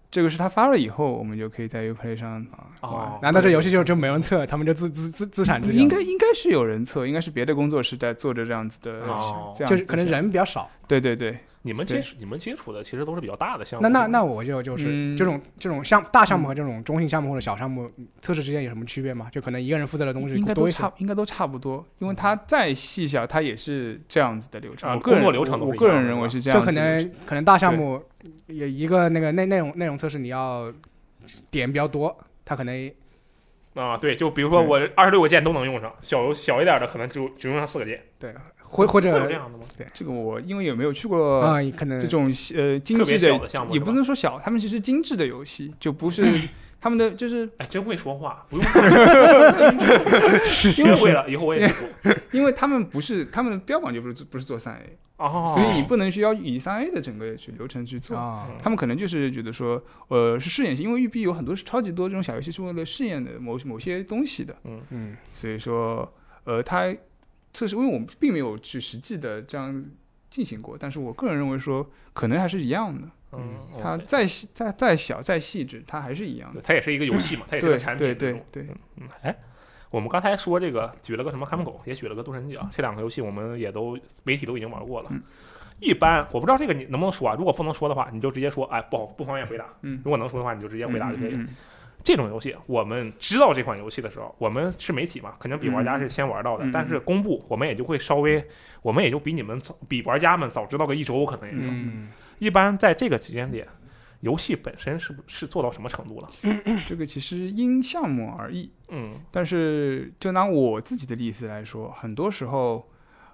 [0.10, 2.46] 这个是他发了以后，我们就可以在 Uplay 上
[2.82, 3.20] 哦。
[3.22, 10.70] 难道这游戏就就没人测，他们就自自自自产应该应该是有人测，应该是别的工作室在做着这样子的，哦这样子就是可能人比较少。
[10.88, 13.86] 对对对，你们接触你们接触的其实都是比较大的项目。
[13.86, 17.92] 那那那我就就是嗯这种这种项大项目和这种中型项目或者小项目
[18.22, 19.28] 测试之间有什么区别吗？
[19.30, 24.90] 就可能一个人负责的东西应该都差，应该都差不多，因为它再细小，它也是这样子的流程。
[24.90, 26.72] 啊我个人工作流程都我是一样的我个人认为是这样就可。
[26.72, 28.02] 能可能大项目
[28.48, 30.72] 有一个那个内内容内容测试你要
[31.50, 32.92] 点比较多，它可能
[33.74, 39.64] 啊，对，就比如说我二十六个键都能用上，小小一点的可能就只用上四个键，对或或者这者样的吗？
[39.94, 42.26] 这个我因为也没有去过啊可能这种
[42.56, 46.24] 呃精特别致小的项目也不能说小，他们其实精致的游戏就不是
[46.88, 48.66] 他们的就是哎，真会说话，不用
[50.48, 51.86] 学会了，以后我也说。
[52.32, 58.18] 因为他们不是他们的标榜就不是不是做三 A，哦，所以你不能需要以三 A 的整个去流程去做。
[58.18, 64.56] 啊他们可能就是觉得说，呃，是试验性，因为育碧有很多是超级多这种小游戏是为了试验的某某些东西的，
[64.92, 66.10] 嗯所以说，
[66.46, 66.96] 呃，他
[67.54, 69.84] 测试，因为我们并没有去实际的这样
[70.30, 73.10] 进行过，但是我个人认为说，可能还是一样的。
[73.32, 76.64] 嗯，它再细、再再小、再细致，它还是一样的对。
[76.66, 78.16] 它也是一个游戏嘛，它也是对个产品对。
[78.16, 79.36] 对对，嗯，哎，
[79.90, 85.10] 我们刚才说这个举了个什么看门狗，也举了个渡神记啊，这两个游戏我们也都媒体都已经玩过了。
[85.12, 85.22] 嗯
[85.80, 89.66] 一般我不知道这个你能不能说啊，如果不能说的话，你就直接说，哎，不好不方便回答。
[89.84, 91.46] 嗯，如果能说的话，你就直接回答就可以了。
[92.04, 96.68] 这种游戏，我们知道这款游戏的时候，我们是媒体嘛，肯定比玩家是先玩到的。
[96.74, 98.44] 但是公布，我们也就会稍微，
[98.82, 101.72] 我们也就比你们早，比玩家们早知道个一周，可能也就。
[101.72, 102.10] 嗯
[102.40, 103.68] 一般在这个时间点，
[104.22, 106.30] 游戏本身是不是做到什么程度了？
[106.44, 112.88] 嗯这个其实因项目而异，嗯但是就拿我自己的例子来说，很多时候，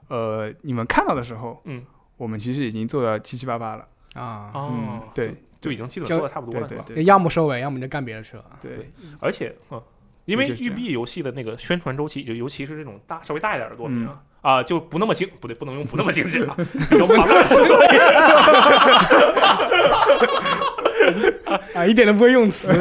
[0.07, 1.85] 呃，你们看到的时候，嗯，
[2.17, 3.87] 我们其实已经做到七七八八了。
[4.13, 8.45] 啊，哦嗯，，对就已经基本就做的差不多了，对要么收尾，要么就干别的去了。
[8.61, 8.89] 对，
[9.19, 9.81] 而且，嗯，
[10.25, 14.19] 因为育碧游戏的那个宣传周期，就尤其是这种大稍微大一点的作品嗯啊，
[14.59, 16.55] 啊、就不那么精，不对，不能用不那么精致啊，
[16.89, 17.99] 比较庞大的作品。
[21.75, 22.71] 啊，一点都不会用词。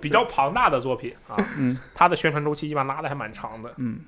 [0.00, 3.72] 比较庞大的作品啊，嗯它的宣传周期一般拉的还蛮长的。
[3.76, 4.00] 嗯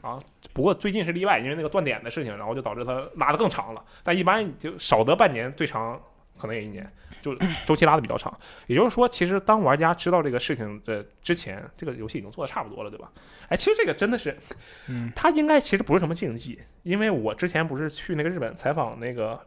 [0.54, 3.84] 不过最近是例外，因为那个断点的事情，然后就导致它拉的更长了。
[4.02, 6.00] 但一般就少得半年，最长
[6.42, 6.86] 可能也一年，
[7.22, 7.34] 就
[7.64, 8.36] 周期拉的比较长。
[8.66, 13.10] 也就是说，其实当玩家知道这个事情的之前，这个游戏已经做的差不多了，对吧？
[13.48, 14.36] 哎，其实这个真的是，
[14.88, 19.40] 嗯它应该其实不是什么竞技，因为我之前不是去那个日本采访那个。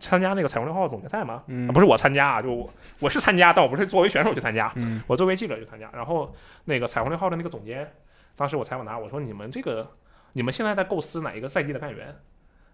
[0.00, 1.44] 参加那个彩虹六号总决赛吗？
[1.46, 4.72] 嗯啊不是我参加啊，就我我是参加，但我不是作为选手去参加。
[4.74, 6.34] 嗯我作为记者去参加，然后
[6.64, 7.88] 那个彩虹六号的那个总监，
[8.34, 9.88] 当时我采访他，我说你们这个
[10.32, 12.06] 你们现在在构思哪一个赛季的干员？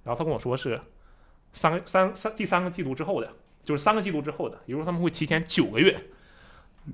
[0.04, 0.80] 然后他跟我说是
[1.52, 3.30] 三个三三第三个季度之后的，
[3.62, 5.98] 就是三个季度之后的，也就是说他们会提前九个月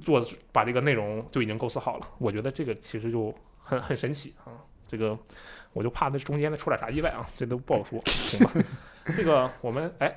[0.03, 2.09] 做把这个内容就已经构思好了。
[2.19, 4.53] 我觉得这个其实就很很神奇啊，
[4.89, 5.19] 这个
[5.73, 8.53] 我就怕那中间的出点啥意外啊，这都不好说，行吧？
[9.17, 10.17] 这个我们哎。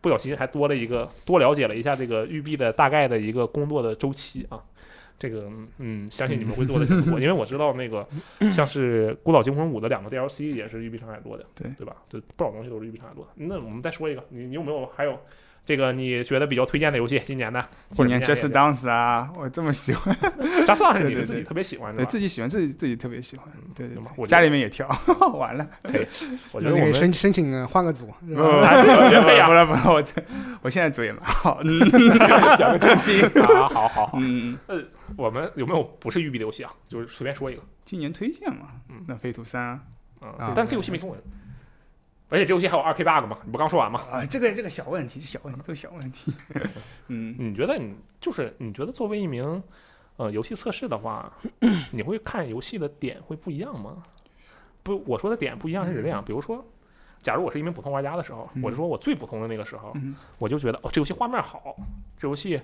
[0.00, 4.62] 不小心还多了一个，多了解了一下这个育碧的大概的一个工作的周期啊，
[5.18, 8.06] 这个嗯，相信你们会做的挺多，因为我知道那个
[8.52, 11.96] 像是《孤岛惊魂五》的两个 DLC 也是育碧上海做的，对对吧？
[12.06, 13.30] 这不少东西都是育碧上海做的。
[13.36, 15.18] 那我们再说一个，你你有没有还有
[15.64, 17.20] 这个你觉得比较推荐的游戏？
[17.24, 20.14] 今年的，今年或 Just Dance 啊，我这么喜欢，
[20.66, 22.06] 加斯当是你自己特别喜欢的对？
[22.06, 24.86] 自己喜欢，自己自己特别喜欢，对对对，我家里面也跳，
[25.34, 25.66] 完了，
[26.52, 30.04] 我觉得我们申申请呃换个组，不了不了，我
[30.60, 31.78] 我现在组也蛮好， 嗯，
[32.58, 34.58] 表个真心，啊，好好好，嗯，
[35.16, 36.70] 我们有没有不是育碧的游戏啊？
[36.86, 39.62] 就是随便说一个，今年推荐嘛嗯，那飞图三
[40.20, 41.18] 啊，但这游戏没中文，
[42.34, 43.38] 而且这游戏还有二 K bug 嘛？
[43.44, 44.00] 你不刚说完吗？
[44.10, 46.34] 啊，这个这个小问题，小问题都是小问题，
[47.06, 49.62] 嗯，你觉得你就是你觉得作为一名
[50.16, 51.32] 呃游戏测试的话，
[51.92, 54.02] 你会看游戏的点会不一样吗？
[54.82, 56.64] 不，我说的点不一样是这样，比如说，
[57.22, 61.76] 假如我是一名普通玩家的时候，嗯我是说我最普通的那个时候，嗯我就觉得哦，这游戏画面好，
[62.18, 62.60] 这游戏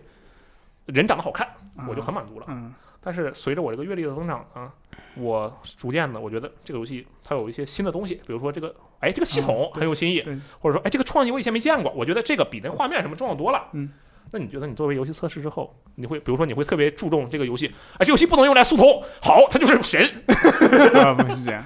[0.87, 1.49] 人长得好看，
[1.89, 2.47] 我就很满足了。
[2.49, 4.71] 嗯但是随着我这个阅历的增长呢，
[5.15, 10.23] 我逐渐的，我觉得这个游戏它有一些新的东西，比如说这个，哎，这个系统很有新意，
[10.61, 13.69] 或者说，哎，这个创意我以前没见过，我觉得这个比那画面什么重要多了。
[13.73, 13.91] 嗯，
[14.31, 20.03] 那你觉得你作为游戏测试之后，你会，比如说你会特别注重这个游戏，哎，这游戏不能用来速通，好，它就是神。
[20.95, 21.65] 啊，不是这样，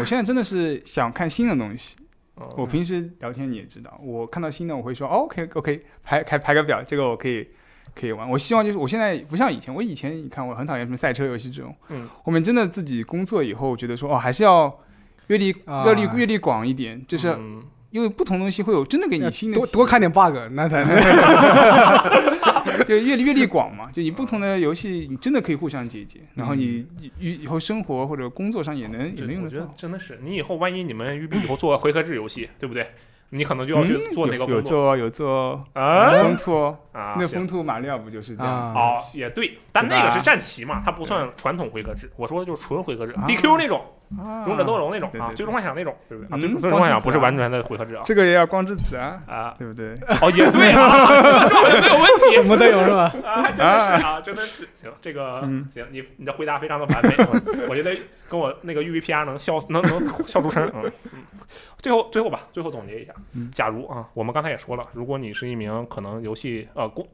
[0.00, 1.96] 我现在真的是想看新的东西。
[1.98, 2.04] 嗯
[2.56, 7.46] 我平时聊天你也知道，我看到新的我会说、哦、OK OK 排排排个表，这个我可以
[7.94, 8.28] 可以玩。
[8.28, 14.76] 我希望就是我现在不像以前，我以前你看我很讨厌什么赛车游戏这种，嗯，后面真的自己工作以后觉得说哦还是要
[15.28, 21.00] 阅历啊阅历阅历广一点，就是嗯因为不同东西会有真的给你新的体多多看点 bug，那才能
[22.78, 26.84] 就 就阅历阅历广嘛，就你不同的游戏，你真的可以互相借鉴，然后你
[27.18, 29.72] 以以后生活或者工作上也能也能用得到。
[29.76, 32.86] 真的是，你以后万一你们育碧以后做回合制游戏，对不对？
[33.30, 37.16] 你可能就要去嗯做那个有有工作做有做啊风兔哦，啊。
[37.18, 38.72] 那风兔马里奥不就是这样子？
[38.74, 42.08] 哦，也对，但那个是战旗嘛，它不算传统回合制。
[42.16, 44.03] 我说的就是纯回合制啊，DQ 那种，啊
[44.46, 46.26] 勇者斗龙那种啊，最终幻想那种，对不对？
[46.26, 48.02] 啊，嗯最最终幻想不是完全的回合制啊。
[48.04, 49.92] 这个也要光之子啊，啊，对不对？
[50.20, 52.34] 哦，也对啊， 这么说好像没有问题。
[52.34, 53.14] 什么都有是吧？
[53.24, 54.68] 啊，真的是啊，真的是。
[54.74, 55.68] 行，这个嗯。
[55.72, 57.94] 行，你你的回答非常的完美， 我我觉得
[58.28, 60.90] 跟我那个 UVPR 能笑能能笑出声，嗯。
[61.12, 61.22] 嗯。
[61.78, 67.06] 最后最后吧，最后总结一下嗯，假如啊，我们刚才也说了，如果你是一名可能游戏呃工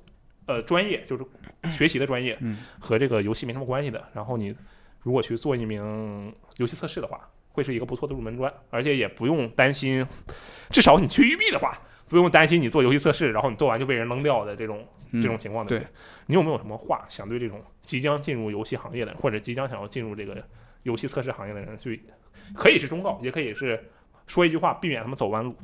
[0.46, 1.24] 呃专业就是
[1.70, 2.58] 学习的专业，嗯。
[2.78, 4.54] 和这个游戏没什么关系的，然后你
[5.02, 10.06] 如果去做一名游戏测试的话，会是一个不错的入门砖，而且也不用担心，
[10.70, 11.76] 至少你去育碧的话，
[12.08, 15.84] 不用担心你做游戏测试，然后你做完就被人扔掉的这种嗯这种情况，对？
[16.26, 20.36] 你有没有什么话想对这种即将进入游戏行业的，或者即将想要进入这个
[20.84, 22.02] 游戏测试行业的人去，
[22.54, 23.90] 可以是忠告，也可以是
[24.26, 25.56] 说一句话，避免他们走弯路。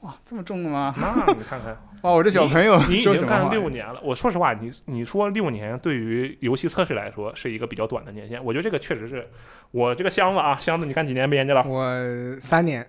[0.00, 0.94] 哇，这么重的吗？
[0.96, 3.48] 那 你看看，哇，我这小朋友你已经干？
[3.50, 4.00] 六年了。
[4.02, 9.28] 我说实话，你你说六年对于游戏测试来说是一个比较短的年限，我觉得这个确实是
[9.72, 11.64] 我这个箱子啊，箱子你干几年编辑了？
[11.66, 12.88] 我三年，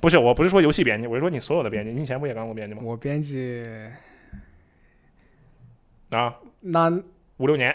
[0.00, 1.92] 不是，我不是说游戏编辑，我是说你所有的编辑。
[1.92, 2.80] 你以前不也干过编辑吗？
[2.82, 3.64] 我编辑
[6.10, 6.90] 啊，那
[7.36, 7.74] 五六年。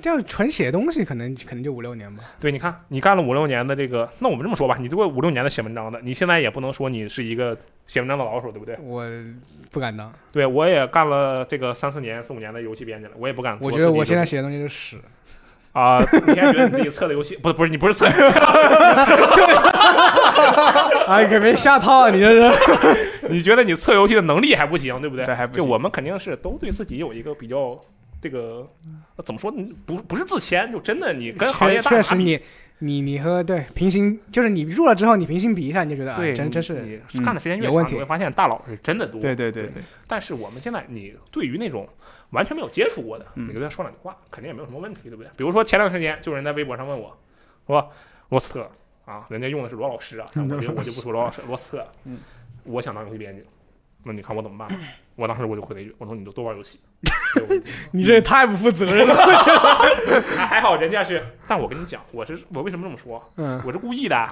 [0.00, 2.24] 这样纯写东西可能可能就五六年吧。
[2.40, 7.56] 对，你看你干了五六年的这个，那我们这么说吧，你做五六年的写文章的，你现在也不能说你是一个
[7.86, 8.78] 写文章的老手，对不对？
[8.82, 9.04] 我
[9.70, 13.70] 不敢当，对我也干了这个三四年、四五年的游戏编辑了，我也不敢我。
[13.70, 14.96] 觉得我现在写的东西是屎。
[15.72, 18.04] 啊、你现在觉得你自己测的游戏不是不是你不是测，
[21.06, 22.10] 哎，可别下套啊！
[22.10, 22.50] 你这是
[23.30, 25.24] 你觉得你测游戏的能力还不行，对不对？
[25.24, 27.80] 对还不行就我们肯定是都对自己有一个比较
[28.20, 28.68] 这个
[29.16, 29.50] 呃怎么说？
[29.50, 32.40] 你不不是自谦，就真的你跟行业大拿比确实你
[32.80, 39.20] 你你和对平行，就是你入了之后，你平行比一下，你就觉得啊，真真是你嗯干的时间越长，你会发现大佬是真的多。
[39.20, 41.88] 对对对对，但是我们现在，你对于那种
[42.30, 45.30] 完全没有接触过的，嗯你跟他说两句话，肯定也没有什么问题，对不对？
[45.36, 47.14] 比如说前段时间，就有人在微博上问我，
[47.66, 47.90] 说
[48.30, 48.66] 罗斯特
[49.04, 52.18] 啊，人家用的是罗老师啊， 我就我就不说罗老师，罗斯特，嗯，
[52.64, 53.44] 我想当游戏编辑，
[54.04, 54.68] 那你看我怎么办？
[55.16, 56.80] 我当时我就回了一句，我说你就多玩游戏。
[57.92, 59.14] 你这也太不负责任了。
[59.14, 63.22] 我觉得，还 还好人家是，但我跟你讲，我是我为什么这么说？
[63.36, 64.28] 嗯，我是故意的。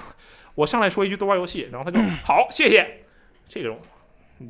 [0.55, 3.05] 我上来说一句多玩游戏，然后他就好，谢谢。
[3.47, 3.79] 这种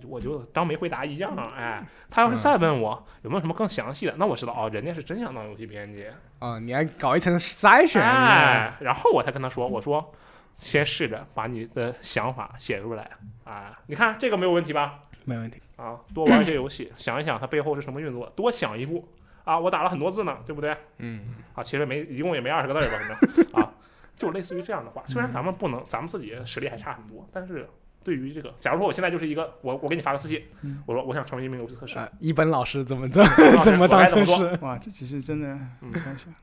[0.08, 1.34] 我就当没回答一样。
[1.56, 6.06] 哎，他要是再问我有没有什么更详细的，那我知道哦，人家是真想当游戏编辑。
[6.40, 10.14] 啊，你还搞一层筛选，哎，然后我才跟他说，我说
[10.54, 13.10] 先试着把你的想法写出来。
[13.44, 15.00] 啊，你看这个没有问题吧？
[15.30, 15.60] 没问题。
[15.78, 19.08] 啊，多玩一些游戏， 想一想它背后是什么运作，多想一步。
[19.46, 20.76] 啊，我打了很多字呢，对不对？
[20.98, 23.72] 嗯，啊，其实没一共也没二十个字吧，反正 啊，
[24.16, 25.02] 就类似于这样的话。
[25.06, 27.68] 虽然咱们不能，咱们自己实力还差很多，但是
[28.04, 33.30] 对于这个，假如说我现在就是一个，我我给你发个私信，嗯我说我想成为一名游戏测试，啊，一本老师怎么怎么
[33.64, 34.24] 怎么当测？
[34.26, 34.58] 试？
[34.62, 35.48] 哇，这其实真的，
[35.82, 36.34] 嗯我想想，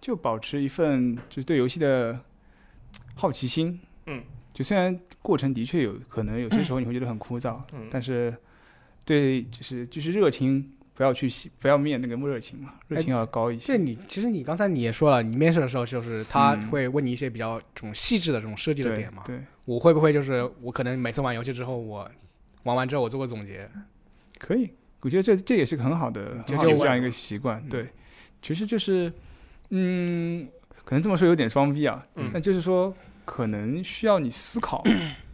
[0.00, 2.18] 就保持一份就是对游戏的
[3.14, 3.80] 好奇心。
[4.06, 4.24] 嗯，
[4.60, 8.34] 就虽然过程的确有可能有些时候你会觉得很枯燥，嗯但是
[9.06, 13.68] 对就是就是热情不要去洗不要灭那个热情嘛，热情要高一些。
[13.68, 19.22] 这你其实你刚才你也说了，你面试的时候就是他嗯会问你一些比较这种细致的这种设计的点嘛。
[19.24, 22.06] 对，我会不会就是我可能每次玩游戏之后，我
[22.64, 23.66] 玩完之后我做个总结，
[24.38, 24.68] 可以，
[25.00, 27.58] 我觉得这这也是个很好的就就我很好的这样一个习惯。
[27.64, 27.86] 嗯对，
[28.42, 29.10] 其实就是，
[29.70, 30.46] 嗯，
[30.84, 32.94] 可能这么说有点装逼啊，嗯但就是说，
[33.30, 34.82] 可能需要你思考，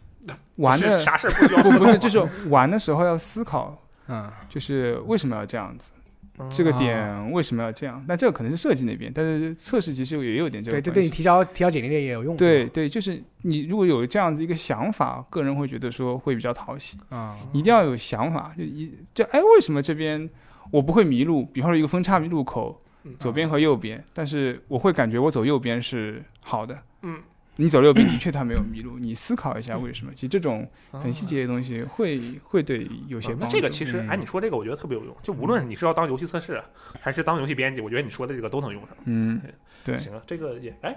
[0.57, 3.75] 玩的啥事不需要思考不不是，就是玩的时候要思考，
[4.07, 5.91] 嗯，就是为什么要这样子，
[6.37, 8.05] 嗯这个啊点为什么要这样？
[8.07, 10.83] 那这个可能是设计那边，但是测试其实也有点这对，个关系。
[10.83, 12.37] 这对你提交提交简历也有用。
[12.37, 16.99] 对对，就是你如果有这样子一个想法，个人会觉得说会比较讨喜。
[17.09, 20.29] 啊，一定要有想法，就一就哎，为什么这边
[20.69, 21.43] 我不会迷路？
[21.45, 26.77] 比方说一个分叉路口，嗯左边和右边，但是我会感觉我走右边是好的。
[27.01, 27.19] 嗯，
[27.57, 30.13] 你走右边的确他没有迷路，你思考一下为什么？
[30.13, 33.55] 其实这种很细节的东西会会对有些啊那帮助。
[33.55, 35.15] 这个其实，嗯哎，你说这个我觉得特别有用。
[35.21, 36.61] 就无论你是要当游戏测试，
[37.01, 38.91] 还是当游戏编辑，我觉得你说的这个都能用上。
[39.05, 39.41] 嗯，
[39.83, 40.95] 对行了，这个也哎，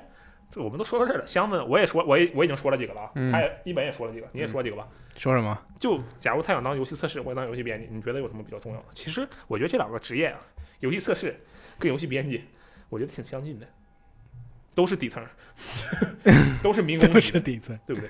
[0.51, 1.27] 这我们都说到这儿了。
[1.27, 3.11] 箱子我也说，我也我已经说了几个了啊。
[3.15, 4.87] 嗯他也一本也说了几个，你也说几个吧。
[5.17, 5.59] 说什么？
[5.79, 8.87] 就假如他想当游戏测试或者当游戏编辑，你觉得有什么比较重要的？
[8.95, 10.39] 其实我觉得这两个职业啊，
[10.81, 11.39] 游戏测试
[11.79, 12.43] 跟游戏编辑，
[12.89, 13.67] 我觉得挺相近的，
[14.81, 15.23] 都是底层，
[16.65, 18.09] 都是民工都级是底层，对不对？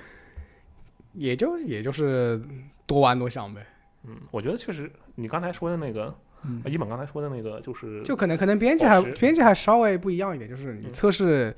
[1.13, 2.41] 也就也就是
[2.85, 3.61] 多玩多想呗。
[4.05, 6.15] 嗯，我觉得确实，你刚才说的那个，
[6.45, 11.53] 嗯啊一本刚才说的那个，就是就可能可能编辑还编辑还稍微不一样一点，就是你嗯测试，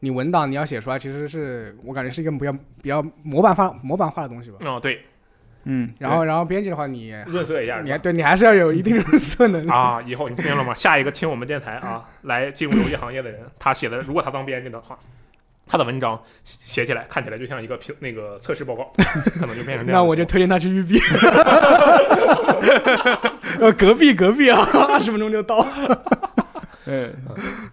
[0.00, 2.52] 你文档你要写出来，其实是我感觉是一个比较
[2.82, 4.58] 比较模板化模板化的东西吧。
[4.60, 5.00] 哦，对，
[5.70, 9.70] 嗯，然后然后编辑的话，你润色一下，你还对你还是要有一定润色能力。
[9.70, 10.74] 啊，以后你听见了吗？
[10.74, 14.98] 下一个听我们电台啊，来进入游戏行业的人，他写的，如果他当编辑的话，
[15.66, 18.90] 他的文章写起来看起来就像一个评那个测试报告，
[19.38, 19.92] 可能就变成这 样。
[19.92, 20.98] 那我就推荐他去育碧。
[23.60, 25.66] 呃，隔壁隔壁啊，二十分钟就到。
[26.88, 27.12] 对，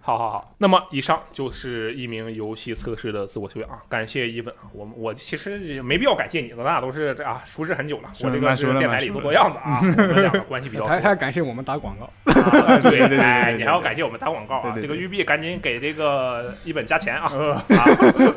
[0.02, 11.00] 好好好，那么以上就是一名游戏测试的自我修养啊，感谢一本啊，我们我其实也没必要感谢你，咱俩都是啊熟识很久了，我这个是电台里做做样子啊，我们两个关系比较 熟还。
[11.00, 12.04] 还要感谢我们打广告。
[12.36, 13.16] 啊对 对对
[13.56, 14.76] 你还要感谢我们打广告啊！
[14.78, 17.30] 这个玉碧赶紧给这个一本加钱啊！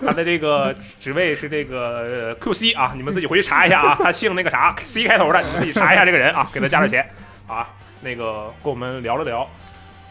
[0.01, 1.97] 他的这个职位是这个
[2.30, 7.10] 呃 QC 啊，你们自己回去查一下啊，他姓那个啥 C 开头的，你们自己查一下这个人啊，给他加点钱
[7.47, 7.68] 啊。
[8.01, 9.45] 那个跟我们聊了聊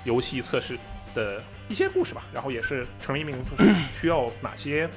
[0.08, 0.78] 游戏测试
[1.14, 4.88] 的一些故事吧，然后也是成为一名测试 需要哪些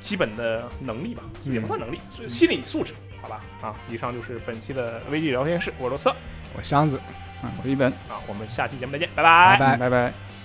[0.00, 3.42] 基本的能力吧，也不算能力，是心理素质，好吧？
[3.60, 6.16] 啊，以上就是本期的危机聊天室，我是罗斯特
[6.56, 6.96] 我箱子，
[7.42, 9.76] 啊，我是一本，啊，我们下期节目再见，拜拜拜。
[9.76, 10.35] 拜拜。